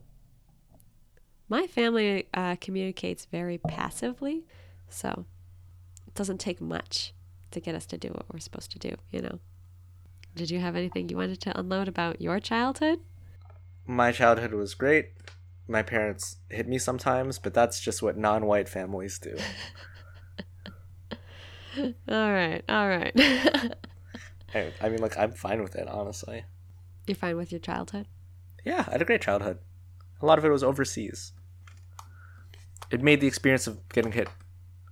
My 1.49 1.67
family 1.67 2.27
uh, 2.33 2.55
communicates 2.59 3.25
very 3.25 3.57
passively, 3.57 4.45
so 4.89 5.25
it 6.07 6.13
doesn't 6.15 6.39
take 6.39 6.61
much 6.61 7.13
to 7.51 7.59
get 7.59 7.75
us 7.75 7.85
to 7.87 7.97
do 7.97 8.09
what 8.09 8.25
we're 8.31 8.39
supposed 8.39 8.71
to 8.71 8.79
do, 8.79 8.95
you 9.11 9.21
know. 9.21 9.39
Did 10.35 10.49
you 10.49 10.59
have 10.59 10.75
anything 10.75 11.09
you 11.09 11.17
wanted 11.17 11.41
to 11.41 11.57
unload 11.59 11.87
about 11.87 12.21
your 12.21 12.39
childhood? 12.39 12.99
My 13.85 14.11
childhood 14.11 14.53
was 14.53 14.73
great. 14.73 15.11
My 15.67 15.83
parents 15.83 16.37
hit 16.49 16.67
me 16.67 16.77
sometimes, 16.77 17.37
but 17.39 17.53
that's 17.53 17.79
just 17.79 18.01
what 18.01 18.17
non-white 18.17 18.67
families 18.67 19.19
do. 19.19 19.37
All 21.77 22.31
right, 22.31 22.61
all 22.69 22.87
right. 22.87 23.11
I, 24.53 24.71
I 24.79 24.89
mean, 24.89 24.99
like, 24.99 25.17
I'm 25.17 25.31
fine 25.31 25.63
with 25.63 25.75
it, 25.75 25.87
honestly. 25.87 26.45
You're 27.07 27.15
fine 27.15 27.35
with 27.35 27.51
your 27.51 27.59
childhood? 27.59 28.07
Yeah, 28.63 28.85
I 28.87 28.91
had 28.91 29.01
a 29.01 29.05
great 29.05 29.21
childhood. 29.21 29.57
A 30.23 30.25
lot 30.25 30.39
of 30.39 30.45
it 30.45 30.49
was 30.49 30.63
overseas. 30.63 31.33
It 32.89 33.03
made 33.03 33.19
the 33.19 33.27
experience 33.27 33.67
of 33.67 33.89
getting 33.89 34.13
hit. 34.13 34.29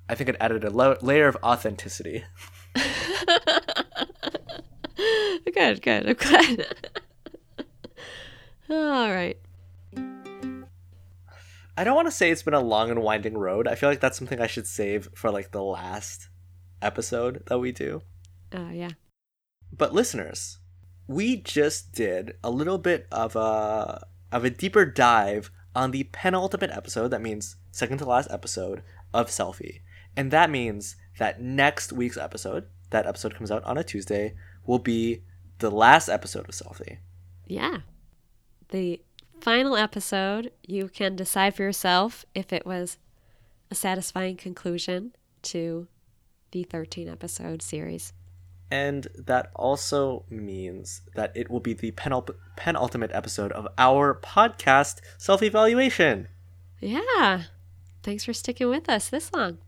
I 0.09 0.15
think 0.15 0.29
it 0.29 0.35
added 0.41 0.65
a 0.65 0.69
lo- 0.69 0.97
layer 1.01 1.29
of 1.29 1.37
authenticity. 1.41 2.25
good, 5.53 5.81
good. 5.81 6.09
I'm 6.09 6.15
glad. 6.15 6.65
all 8.69 9.09
right. 9.09 9.37
I 11.77 11.85
don't 11.85 11.95
want 11.95 12.07
to 12.07 12.11
say 12.11 12.29
it's 12.29 12.43
been 12.43 12.53
a 12.53 12.59
long 12.59 12.89
and 12.89 13.01
winding 13.01 13.37
road. 13.37 13.69
I 13.69 13.75
feel 13.75 13.87
like 13.87 14.01
that's 14.01 14.17
something 14.17 14.41
I 14.41 14.47
should 14.47 14.67
save 14.67 15.07
for 15.15 15.31
like 15.31 15.51
the 15.51 15.63
last 15.63 16.27
episode 16.81 17.43
that 17.47 17.59
we 17.59 17.71
do. 17.71 18.01
Uh, 18.53 18.71
yeah. 18.73 18.91
But 19.71 19.93
listeners, 19.93 20.57
we 21.07 21.37
just 21.37 21.93
did 21.93 22.33
a 22.43 22.51
little 22.51 22.77
bit 22.77 23.07
of 23.13 23.37
a 23.37 24.07
of 24.31 24.45
a 24.45 24.49
deeper 24.49 24.85
dive 24.85 25.51
on 25.75 25.91
the 25.91 26.03
penultimate 26.11 26.71
episode. 26.71 27.09
That 27.09 27.21
means 27.21 27.57
second 27.71 27.97
to 27.99 28.05
last 28.05 28.29
episode 28.31 28.83
of 29.13 29.27
Selfie, 29.27 29.81
and 30.15 30.31
that 30.31 30.49
means 30.49 30.95
that 31.19 31.41
next 31.41 31.91
week's 31.91 32.17
episode, 32.17 32.65
that 32.89 33.05
episode 33.05 33.35
comes 33.35 33.51
out 33.51 33.63
on 33.63 33.77
a 33.77 33.83
Tuesday, 33.83 34.35
will 34.65 34.79
be 34.79 35.21
the 35.59 35.71
last 35.71 36.09
episode 36.09 36.47
of 36.49 36.55
Selfie. 36.55 36.97
Yeah. 37.45 37.79
The 38.69 39.01
final 39.39 39.75
episode, 39.75 40.51
you 40.63 40.87
can 40.87 41.15
decide 41.15 41.55
for 41.55 41.63
yourself 41.63 42.25
if 42.33 42.53
it 42.53 42.65
was 42.65 42.97
a 43.69 43.75
satisfying 43.75 44.37
conclusion 44.37 45.13
to 45.43 45.87
the 46.51 46.63
13 46.63 47.07
episode 47.09 47.61
series. 47.61 48.13
And 48.71 49.07
that 49.15 49.51
also 49.53 50.23
means 50.29 51.01
that 51.15 51.33
it 51.35 51.51
will 51.51 51.59
be 51.59 51.73
the 51.73 51.91
penul- 51.91 52.35
penultimate 52.55 53.11
episode 53.13 53.51
of 53.51 53.67
our 53.77 54.15
podcast, 54.15 55.01
Self 55.17 55.43
Evaluation. 55.43 56.29
Yeah. 56.79 57.43
Thanks 58.01 58.23
for 58.23 58.33
sticking 58.33 58.69
with 58.69 58.89
us 58.89 59.09
this 59.09 59.31
long. 59.33 59.57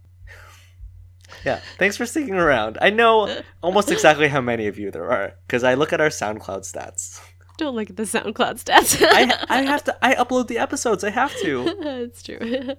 Yeah, 1.44 1.62
thanks 1.80 1.98
for 1.98 2.06
sticking 2.06 2.36
around. 2.36 2.78
I 2.80 2.92
know 2.92 3.42
almost 3.64 3.90
exactly 3.90 4.28
how 4.28 4.40
many 4.42 4.68
of 4.68 4.78
you 4.78 4.92
there 4.92 5.10
are 5.10 5.34
because 5.48 5.64
I 5.64 5.74
look 5.74 5.92
at 5.92 6.00
our 6.00 6.10
SoundCloud 6.10 6.62
stats. 6.62 7.20
Don't 7.58 7.76
look 7.76 7.90
at 7.90 7.96
the 7.96 8.04
SoundCloud 8.04 8.64
stats. 8.64 9.02
I 9.02 9.34
I 9.50 9.62
have 9.64 9.84
to 9.86 9.98
I 10.06 10.14
upload 10.16 10.48
the 10.48 10.60
episodes. 10.60 11.04
I 11.04 11.10
have 11.10 11.36
to. 11.38 11.76
That's 11.84 12.22
true. 12.22 12.38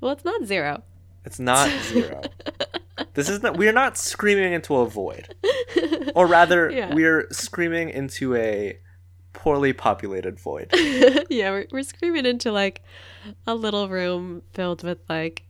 well, 0.00 0.12
it's 0.12 0.24
not 0.24 0.44
zero. 0.46 0.82
It's 1.26 1.38
not 1.38 1.68
zero. 1.82 2.22
This 3.18 3.28
is 3.28 3.42
not. 3.42 3.56
We 3.56 3.68
are 3.68 3.72
not 3.72 3.98
screaming 3.98 4.52
into 4.52 4.76
a 4.76 4.86
void, 4.86 5.34
or 6.14 6.26
rather, 6.28 6.70
Yeah. 6.70 6.94
we're 6.94 7.26
screaming 7.32 7.90
into 7.90 8.36
a 8.36 8.78
poorly 9.32 9.72
populated 9.72 10.38
void. 10.38 10.70
yeah, 11.28 11.50
we're, 11.50 11.66
we're 11.72 11.82
screaming 11.82 12.26
into 12.26 12.52
like 12.52 12.82
a 13.44 13.54
little 13.56 13.88
room 13.88 14.42
filled 14.52 14.84
with 14.84 14.98
like 15.08 15.42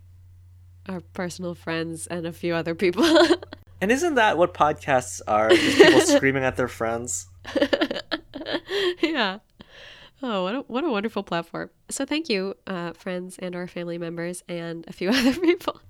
our 0.88 1.00
personal 1.12 1.54
friends 1.54 2.06
and 2.06 2.26
a 2.26 2.32
few 2.32 2.54
other 2.54 2.74
people. 2.74 3.04
And 3.80 3.92
isn't 3.92 4.16
that 4.16 4.36
what 4.36 4.54
podcasts 4.54 5.20
are? 5.28 5.50
Just 5.50 5.76
people 5.78 6.00
screaming 6.00 6.42
at 6.42 6.56
their 6.56 6.66
friends. 6.66 7.28
yeah. 9.00 9.38
Oh, 10.20 10.42
what 10.42 10.54
a, 10.56 10.58
what 10.62 10.82
a 10.84 10.90
wonderful 10.90 11.22
platform. 11.22 11.70
So 11.88 12.04
thank 12.04 12.28
you, 12.28 12.54
uh, 12.66 12.92
friends 12.92 13.38
and 13.38 13.54
our 13.54 13.68
family 13.68 13.96
members 13.98 14.42
and 14.48 14.84
a 14.88 14.92
few 14.92 15.10
other 15.10 15.32
people. 15.32 15.80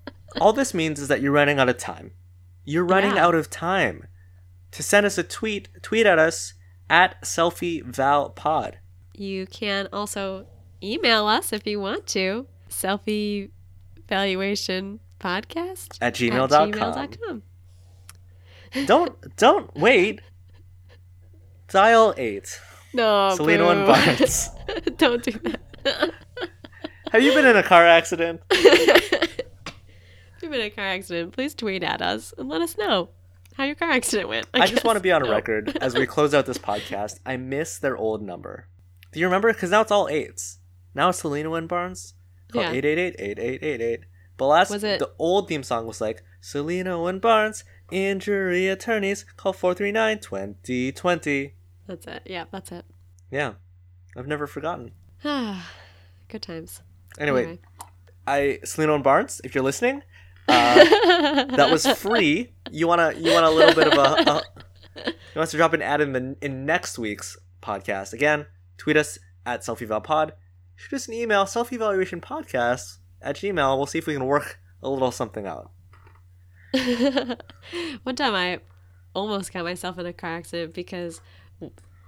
All 0.40 0.52
this 0.52 0.74
means 0.74 1.00
is 1.00 1.08
that 1.08 1.20
you're 1.20 1.32
running 1.32 1.58
out 1.58 1.68
of 1.68 1.78
time. 1.78 2.12
You're 2.64 2.84
running 2.84 3.16
Yeah. 3.16 3.26
out 3.26 3.34
of 3.34 3.48
time. 3.50 4.06
To 4.72 4.82
send 4.82 5.06
us 5.06 5.16
a 5.18 5.22
tweet, 5.22 5.68
tweet 5.82 6.04
at 6.06 6.18
us 6.18 6.54
at 6.90 7.20
selfievalpod. 7.22 8.74
You 9.14 9.46
can 9.46 9.88
also 9.92 10.46
email 10.82 11.26
us 11.26 11.52
if 11.52 11.66
you 11.66 11.80
want 11.80 12.06
to. 12.08 12.46
Selfie 12.68 13.50
valuation 14.08 15.00
podcast 15.18 15.96
At 16.00 16.08
at 16.08 16.14
gmail.com. 16.14 16.72
gmail.com. 16.72 17.42
Don't 18.86 19.36
don't 19.36 19.74
wait. 19.74 20.20
Dial 21.68 22.14
eight. 22.18 22.60
No, 22.92 23.34
Cellino 23.38 23.70
and 23.72 23.86
boo. 23.86 23.92
Barnes. 23.92 24.50
Don't 24.98 25.22
do 25.22 25.32
that. 25.84 26.12
Have 27.12 27.22
you 27.22 27.32
been 27.32 27.46
in 27.46 27.56
a 27.56 27.62
car 27.62 27.86
accident? 27.86 28.40
if 30.48 30.52
you've 30.52 30.52
been 30.52 30.60
in 30.60 30.66
a 30.66 30.70
car 30.70 30.84
accident, 30.86 31.32
please 31.32 31.54
tweet 31.54 31.82
at 31.82 32.00
us 32.02 32.32
and 32.38 32.48
let 32.48 32.62
us 32.62 32.76
know 32.78 33.10
how 33.54 33.64
your 33.64 33.74
car 33.74 33.90
accident 33.90 34.28
went. 34.28 34.46
I, 34.54 34.66
just 34.66 34.84
want 34.84 34.96
to 34.96 35.02
be 35.02 35.12
on 35.12 35.22
No. 35.22 35.30
record 35.30 35.76
as 35.80 35.94
we 35.94 36.06
close 36.06 36.34
out 36.34 36.46
this 36.46 36.58
podcast. 36.58 37.18
I 37.26 37.36
miss 37.36 37.78
their 37.78 37.96
old 37.96 38.22
number. 38.22 38.66
Do 39.12 39.20
you 39.20 39.26
remember? 39.26 39.52
Because 39.52 39.70
now 39.70 39.80
it's 39.80 39.90
all 39.90 40.08
eights. 40.08 40.58
Now 40.94 41.08
it's 41.10 41.22
Cellino 41.22 41.56
and 41.56 41.68
Barnes. 41.68 42.14
Call 42.52 42.62
Yeah. 42.62 42.72
888-8888. 42.72 44.00
But 44.36 44.46
last, 44.46 44.70
Was 44.70 44.84
it- 44.84 44.98
the 45.00 45.10
old 45.18 45.48
theme 45.48 45.62
song 45.62 45.86
was 45.86 46.00
like, 46.00 46.22
Cellino 46.42 47.08
and 47.08 47.20
Barnes, 47.20 47.64
injury 47.90 48.68
attorneys, 48.68 49.24
call 49.36 49.52
439-2020. 49.52 51.52
That's 51.86 52.06
it. 52.06 52.22
Yeah, 52.26 52.44
that's 52.52 52.70
it. 52.72 52.84
Yeah. 53.30 53.54
I've 54.16 54.26
never 54.26 54.46
forgotten. 54.46 54.92
Ah, 55.24 55.70
good 56.28 56.42
times. 56.42 56.82
Anyway, 57.18 57.58
I 58.26 58.60
Cellino 58.64 58.94
and 58.94 59.04
Barnes, 59.04 59.40
if 59.42 59.54
you're 59.54 59.64
listening, 59.64 60.02
uh, 60.48 61.44
that 61.56 61.68
was 61.70 61.86
free. 61.86 62.52
You 62.70 62.88
wanna 62.88 63.14
you 63.16 63.32
want 63.32 63.44
a 63.46 63.50
little 63.50 63.74
bit 63.74 63.92
of 63.92 63.98
a, 63.98 64.30
a 64.30 64.42
you 65.06 65.12
want 65.36 65.44
us 65.44 65.50
to 65.52 65.56
drop 65.56 65.72
an 65.72 65.82
ad 65.82 66.00
in 66.00 66.12
the 66.12 66.36
in 66.40 66.66
next 66.66 66.98
week's 66.98 67.36
podcast. 67.62 68.12
Again, 68.12 68.46
tweet 68.76 68.96
us 68.96 69.18
at 69.46 69.60
selfievalpod. 69.60 70.32
Shoot 70.76 70.96
us 70.96 71.08
an 71.08 71.14
email, 71.14 71.44
selfievaluationpodcast 71.44 72.98
at 73.20 73.36
gmail. 73.36 73.76
We'll 73.76 73.86
see 73.86 73.98
if 73.98 74.06
we 74.06 74.14
can 74.14 74.26
work 74.26 74.58
a 74.82 74.88
little 74.88 75.10
something 75.10 75.46
out. 75.46 75.72
One 78.02 78.14
time 78.14 78.34
I 78.34 78.60
almost 79.14 79.52
got 79.52 79.64
myself 79.64 79.98
in 79.98 80.06
a 80.06 80.12
car 80.12 80.36
accident 80.36 80.74
because 80.74 81.20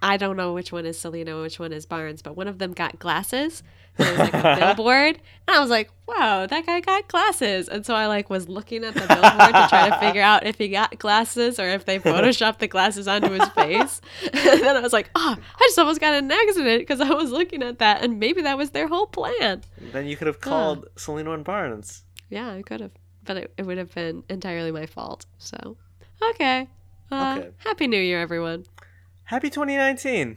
I 0.02 0.16
don't 0.16 0.36
know 0.36 0.52
which 0.52 0.72
one 0.72 0.86
is 0.86 0.98
Cellino 0.98 1.42
which 1.42 1.58
one 1.58 1.72
is 1.72 1.86
Barnes, 1.86 2.22
but 2.22 2.36
one 2.36 2.48
of 2.48 2.58
them 2.58 2.72
got 2.72 2.98
glasses. 2.98 3.62
And 3.98 4.08
it 4.08 4.10
was 4.12 4.32
like 4.32 4.34
a 4.34 4.56
billboard. 4.74 5.16
And 5.48 5.56
I 5.56 5.60
was 5.60 5.70
like, 5.70 5.90
wow, 6.06 6.46
that 6.46 6.66
guy 6.66 6.80
got 6.80 7.08
glasses. 7.08 7.68
And 7.68 7.84
so 7.84 7.94
I 7.94 8.06
like 8.06 8.30
was 8.30 8.48
looking 8.48 8.84
at 8.84 8.94
the 8.94 9.00
billboard 9.00 9.54
to 9.54 9.66
try 9.68 9.88
to 9.90 9.98
figure 9.98 10.22
out 10.22 10.46
if 10.46 10.58
he 10.58 10.68
got 10.68 10.98
glasses 10.98 11.58
or 11.58 11.68
if 11.68 11.84
they 11.84 11.98
photoshopped 12.00 12.58
the 12.58 12.68
glasses 12.68 13.06
onto 13.08 13.30
his 13.30 13.48
face. 13.50 14.00
and 14.32 14.60
then 14.62 14.76
I 14.76 14.80
was 14.80 14.92
like, 14.92 15.10
oh, 15.14 15.36
I 15.38 15.60
just 15.62 15.78
almost 15.78 16.00
got 16.00 16.14
an 16.14 16.30
accident 16.30 16.80
because 16.80 17.00
I 17.00 17.10
was 17.10 17.30
looking 17.30 17.62
at 17.62 17.78
that 17.80 18.02
and 18.02 18.18
maybe 18.20 18.42
that 18.42 18.56
was 18.58 18.70
their 18.70 18.88
whole 18.88 19.06
plan. 19.06 19.62
Then 19.92 20.06
you 20.06 20.16
could 20.16 20.26
have 20.28 20.40
called 20.40 20.86
Cellino 20.96 21.34
and 21.34 21.44
Barnes. 21.44 22.04
Yeah, 22.28 22.52
I 22.52 22.62
could 22.62 22.80
have. 22.80 22.92
But 23.24 23.36
it, 23.36 23.52
it 23.58 23.66
would 23.66 23.78
have 23.78 23.94
been 23.94 24.22
entirely 24.28 24.70
my 24.72 24.86
fault. 24.86 25.26
So, 25.38 25.76
okay. 26.22 26.68
Uh, 27.10 27.36
Okay. 27.40 27.50
Happy 27.58 27.86
New 27.86 28.00
Year, 28.00 28.20
everyone. 28.20 28.64
Happy 29.24 29.50
2019. 29.50 30.36